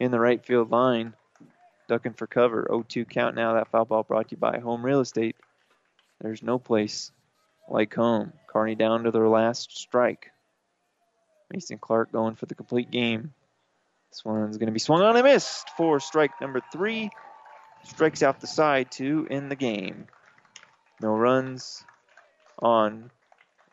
[0.01, 1.15] in the right field line.
[1.86, 2.66] Ducking for cover.
[2.69, 3.55] 0-2 count now.
[3.55, 5.36] That foul ball brought to you by Home Real Estate.
[6.20, 7.12] There's no place
[7.69, 8.32] like home.
[8.48, 10.32] Kearney down to their last strike.
[11.52, 13.32] Mason Clark going for the complete game.
[14.11, 17.11] This one's going to be swung on and missed for strike number three.
[17.85, 20.07] Strikes out the side two in the game.
[21.01, 21.85] No runs
[22.59, 23.11] on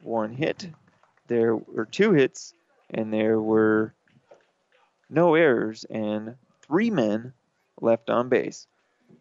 [0.02, 0.70] one hit.
[1.28, 2.54] There were two hits,
[2.90, 3.94] and there were
[5.10, 7.34] no errors and three men
[7.82, 8.68] left on base.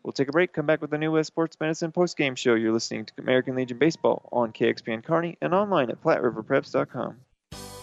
[0.02, 2.54] We'll take a break, come back with the New West Sports Medicine post-game show.
[2.54, 7.16] You're listening to American Legion Baseball on KXPN Kearney and online at PlatteRiverPreps.com.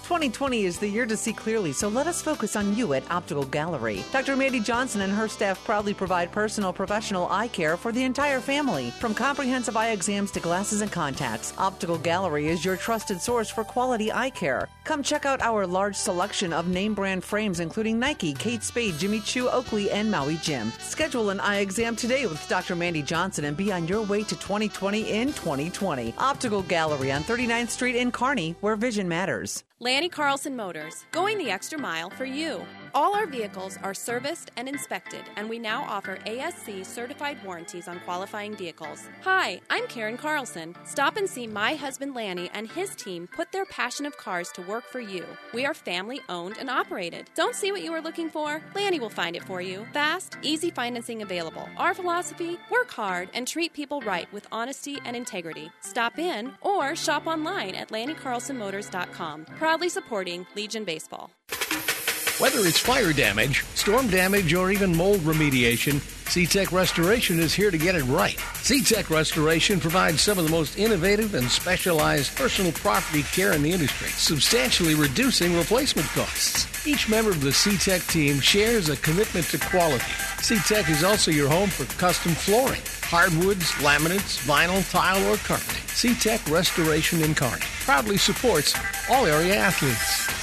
[0.03, 3.45] 2020 is the year to see clearly, so let us focus on you at Optical
[3.45, 4.03] Gallery.
[4.11, 4.35] Dr.
[4.35, 8.91] Mandy Johnson and her staff proudly provide personal professional eye care for the entire family.
[8.99, 13.63] From comprehensive eye exams to glasses and contacts, Optical Gallery is your trusted source for
[13.63, 14.67] quality eye care.
[14.83, 19.21] Come check out our large selection of name brand frames, including Nike, Kate Spade, Jimmy
[19.21, 20.73] Choo, Oakley, and Maui Jim.
[20.79, 22.75] Schedule an eye exam today with Dr.
[22.75, 26.13] Mandy Johnson and be on your way to 2020 in 2020.
[26.17, 29.63] Optical Gallery on 39th Street in Kearney, where vision matters.
[29.83, 32.65] Lanny Carlson Motors, going the extra mile for you.
[32.95, 37.99] All our vehicles are serviced and inspected, and we now offer ASC certified warranties on
[38.01, 39.07] qualifying vehicles.
[39.23, 40.75] Hi, I'm Karen Carlson.
[40.85, 44.61] Stop and see my husband Lanny and his team put their passion of cars to
[44.61, 45.25] work for you.
[45.55, 47.31] We are family owned and operated.
[47.33, 48.61] Don't see what you are looking for?
[48.75, 49.87] Lanny will find it for you.
[49.91, 51.67] Fast, easy financing available.
[51.77, 55.71] Our philosophy work hard and treat people right with honesty and integrity.
[55.81, 59.45] Stop in or shop online at LannyCarlsonMotors.com.
[59.45, 61.31] Proudly supporting Legion Baseball.
[62.39, 67.77] Whether it's fire damage, storm damage, or even mold remediation, SeaTech Restoration is here to
[67.77, 68.37] get it right.
[68.37, 73.71] SeaTech Restoration provides some of the most innovative and specialized personal property care in the
[73.71, 76.87] industry, substantially reducing replacement costs.
[76.87, 80.03] Each member of the SeaTech team shares a commitment to quality.
[80.39, 85.83] SeaTech is also your home for custom flooring, hardwoods, laminates, vinyl, tile, or carpeting.
[85.85, 88.73] SeaTech Restoration in Kearney proudly supports
[89.07, 90.42] all area athletes.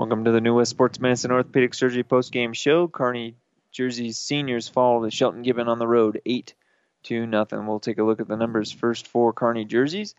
[0.00, 2.88] Welcome to the New West Sports Medicine Orthopedic Surgery post-game show.
[2.88, 3.34] Kearney
[3.70, 6.54] Jersey's seniors fall to Shelton Gibbon on the road, 8
[7.02, 7.66] to nothing.
[7.66, 10.14] We'll take a look at the numbers first for Kearney jerseys.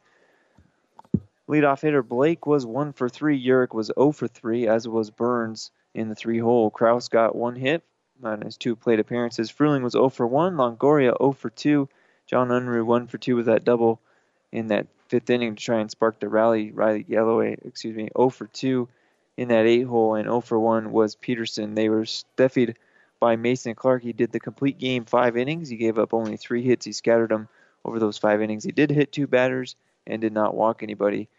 [1.49, 3.43] Leadoff hitter Blake was 1 for 3.
[3.43, 6.69] Yurick was 0 for 3, as was Burns in the three hole.
[6.69, 7.81] Kraus got one hit
[8.23, 9.49] on his two plate appearances.
[9.49, 10.57] Fruling was 0 for 1.
[10.57, 11.89] Longoria 0 for 2.
[12.27, 13.99] John Unruh 1 for 2 with that double
[14.51, 16.69] in that fifth inning to try and spark the rally.
[16.69, 18.87] Riley Galloway, excuse me, 0 for 2
[19.37, 21.75] in that eight hole, and 0 for 1 was Peterson.
[21.75, 22.75] They were steffied
[23.19, 24.03] by Mason Clark.
[24.03, 25.69] He did the complete game, five innings.
[25.69, 26.85] He gave up only three hits.
[26.85, 27.47] He scattered them
[27.85, 28.63] over those five innings.
[28.63, 29.75] He did hit two batters
[30.05, 31.29] and did not walk anybody.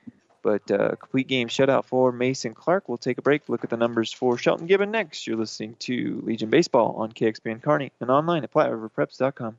[0.43, 2.89] But uh, complete game shutout for Mason Clark.
[2.89, 3.49] We'll take a break.
[3.49, 5.27] Look at the numbers for Shelton Gibbon next.
[5.27, 9.59] You're listening to Legion Baseball on KXPN Kearney and online at PlatteRiverPreps.com.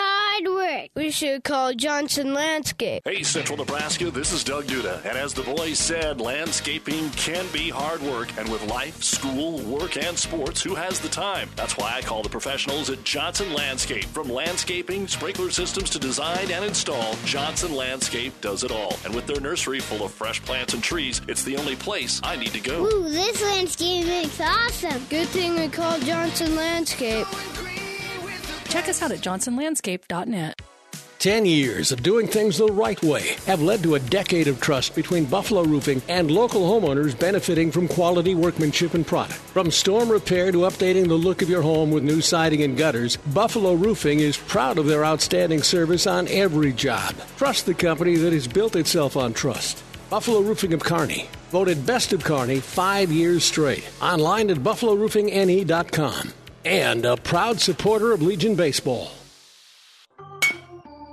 [0.01, 0.89] hard work.
[0.95, 3.03] We should call Johnson Landscape.
[3.05, 5.03] Hey, Central Nebraska, this is Doug Duda.
[5.05, 8.29] And as the boys said, landscaping can be hard work.
[8.37, 11.49] And with life, school, work, and sports, who has the time?
[11.55, 14.05] That's why I call the professionals at Johnson Landscape.
[14.05, 18.97] From landscaping, sprinkler systems to design and install, Johnson Landscape does it all.
[19.05, 22.35] And with their nursery full of fresh plants and trees, it's the only place I
[22.35, 22.85] need to go.
[22.85, 25.05] Ooh, this landscape looks awesome.
[25.09, 27.27] Good thing we called Johnson Landscape.
[28.71, 30.61] Check us out at johnsonlandscape.net.
[31.19, 34.95] Ten years of doing things the right way have led to a decade of trust
[34.95, 39.37] between Buffalo Roofing and local homeowners benefiting from quality workmanship and product.
[39.37, 43.17] From storm repair to updating the look of your home with new siding and gutters,
[43.17, 47.13] Buffalo Roofing is proud of their outstanding service on every job.
[47.35, 49.83] Trust the company that has built itself on trust.
[50.09, 53.87] Buffalo Roofing of Kearney, voted best of Kearney five years straight.
[54.01, 56.33] Online at buffaloroofingne.com.
[56.63, 59.11] And a proud supporter of Legion Baseball.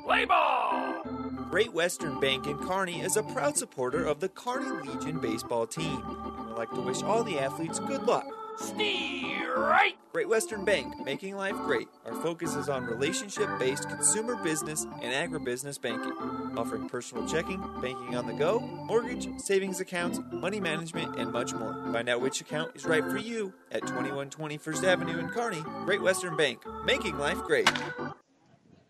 [0.04, 1.02] Play ball!
[1.50, 6.02] Great Western Bank in Kearney is a proud supporter of the Kearney Legion baseball team.
[6.04, 8.26] And would like to wish all the athletes good luck.
[8.58, 9.94] Steer right!
[10.12, 11.86] Great Western Bank, making life great.
[12.04, 16.12] Our focus is on relationship based consumer business and agribusiness banking,
[16.58, 21.72] offering personal checking, banking on the go, mortgage, savings accounts, money management, and much more.
[21.92, 25.62] Find out which account is right for you at 2120 First Avenue in Kearney.
[25.84, 27.70] Great Western Bank, making life great.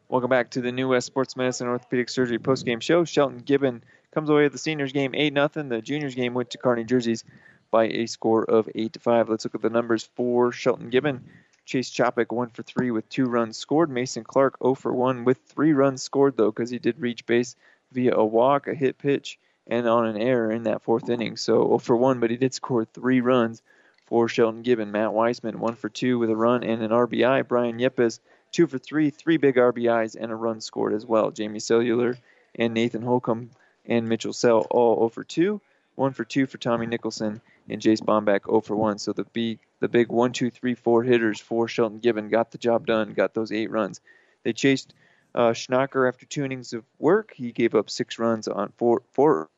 [0.09, 3.05] Welcome back to the New West Sports Medicine Orthopedic Surgery postgame show.
[3.05, 3.85] Shelton Gibbon
[4.15, 5.49] comes away with the seniors game 8 0.
[5.69, 7.23] The juniors game went to Kearney jerseys
[7.70, 9.28] by a score of 8 to 5.
[9.28, 11.24] Let's look at the numbers for Shelton Gibbon.
[11.65, 13.90] Chase Chopik 1 for 3 with 2 runs scored.
[13.90, 17.57] Mason Clark 0 for 1 with 3 runs scored, though, because he did reach base
[17.93, 21.36] via a walk, a hit pitch, and on an error in that fourth inning.
[21.36, 23.62] So 0 for 1, but he did score 3 runs
[24.07, 24.90] for Shelton Gibbon.
[24.90, 27.47] Matt Wiseman 1 for 2 with a run and an RBI.
[27.47, 28.20] Brian Yepes
[28.53, 31.31] two for three, three big RBIs, and a run scored as well.
[31.31, 32.16] Jamie Cuellar
[32.55, 33.51] and Nathan Holcomb
[33.86, 35.61] and Mitchell Sell all 0 for 2.
[35.95, 38.99] 1 for 2 for Tommy Nicholson and Jace Bombeck 0 for 1.
[38.99, 42.59] So the big, the big 1, 2, 3, 4 hitters for Shelton Gibbon got the
[42.59, 44.01] job done, got those eight runs.
[44.43, 44.95] They chased
[45.35, 47.32] uh, Schnacker after two innings of work.
[47.35, 49.49] He gave up six runs on four, four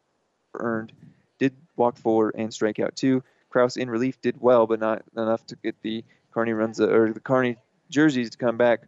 [0.54, 0.92] earned,
[1.38, 3.22] did walk four and strike out two.
[3.50, 7.20] Kraus in relief did well, but not enough to get the Kearney runs or the
[7.20, 7.56] Kearney
[7.88, 8.82] jerseys to come back.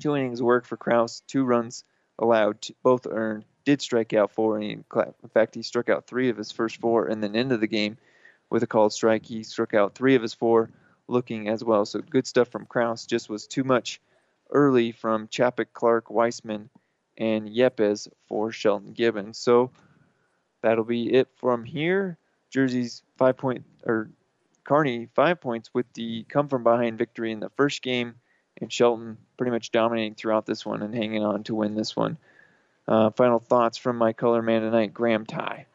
[0.00, 1.84] Two innings of work for Kraus, two runs
[2.18, 3.44] allowed, both earned.
[3.64, 7.06] Did strike out four, and in fact, he struck out three of his first four,
[7.06, 7.98] and then into the game
[8.50, 10.70] with a called strike, he struck out three of his four,
[11.06, 11.84] looking as well.
[11.84, 13.06] So good stuff from Kraus.
[13.06, 14.00] Just was too much
[14.50, 16.70] early from Chopik, Clark, Wiseman,
[17.16, 19.34] and Yepes for Shelton Gibbon.
[19.34, 19.70] So
[20.62, 22.16] that'll be it from here.
[22.50, 24.10] Jersey's five point or
[24.64, 28.14] Kearney five points with the come from behind victory in the first game,
[28.60, 32.16] and Shelton pretty much dominating throughout this one and hanging on to win this one.
[32.86, 35.66] Uh, final thoughts from my color man tonight, Graham Ty.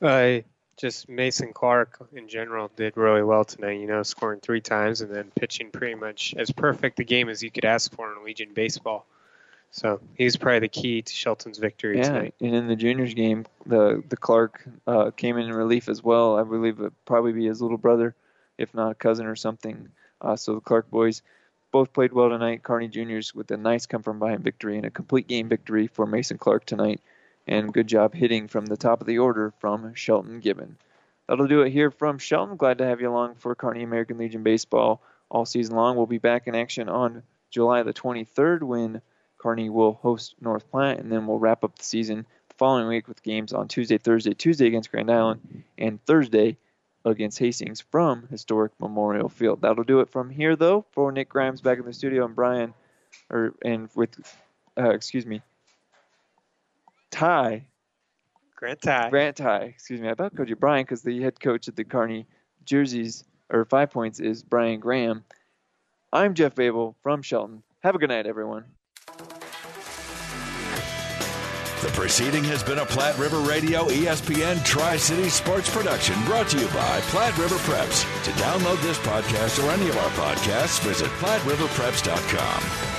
[0.00, 0.40] Uh,
[0.80, 3.80] just Mason Clark in general did really well tonight.
[3.80, 7.42] You know, scoring three times and then pitching pretty much as perfect a game as
[7.42, 9.06] you could ask for in Legion baseball.
[9.72, 12.34] So he's probably the key to Shelton's victory yeah, tonight.
[12.40, 16.36] and in the juniors game, the the Clark uh, came in relief as well.
[16.36, 18.14] I believe it probably be his little brother,
[18.58, 19.90] if not a cousin or something.
[20.20, 21.22] Uh, so the Clark boys
[21.70, 22.64] both played well tonight.
[22.64, 26.04] Kearney juniors with a nice come from behind victory and a complete game victory for
[26.04, 27.00] Mason Clark tonight.
[27.50, 30.78] And good job hitting from the top of the order from Shelton Gibbon.
[31.26, 32.56] That'll do it here from Shelton.
[32.56, 35.96] Glad to have you along for Kearney American Legion Baseball all season long.
[35.96, 39.02] We'll be back in action on July the 23rd when
[39.36, 43.08] Kearney will host North Platte, and then we'll wrap up the season the following week
[43.08, 46.56] with games on Tuesday, Thursday, Tuesday against Grand Island, and Thursday
[47.04, 49.62] against Hastings from historic Memorial Field.
[49.62, 50.84] That'll do it from here, though.
[50.92, 52.74] For Nick Grimes back in the studio and Brian,
[53.28, 54.14] or and with,
[54.78, 55.42] uh, excuse me,
[57.10, 57.66] Ty.
[58.56, 59.10] Grant Ty.
[59.10, 59.62] Grant Ty.
[59.62, 60.08] Excuse me.
[60.08, 62.26] I about called you Brian because the head coach of the Kearney
[62.64, 65.24] jerseys or Five Points is Brian Graham.
[66.12, 67.62] I'm Jeff Babel from Shelton.
[67.80, 68.64] Have a good night, everyone.
[71.80, 76.58] The proceeding has been a Platte River Radio ESPN Tri City Sports production brought to
[76.58, 78.04] you by Platte River Preps.
[78.24, 82.89] To download this podcast or any of our podcasts, visit PlatteRiverPreps.com.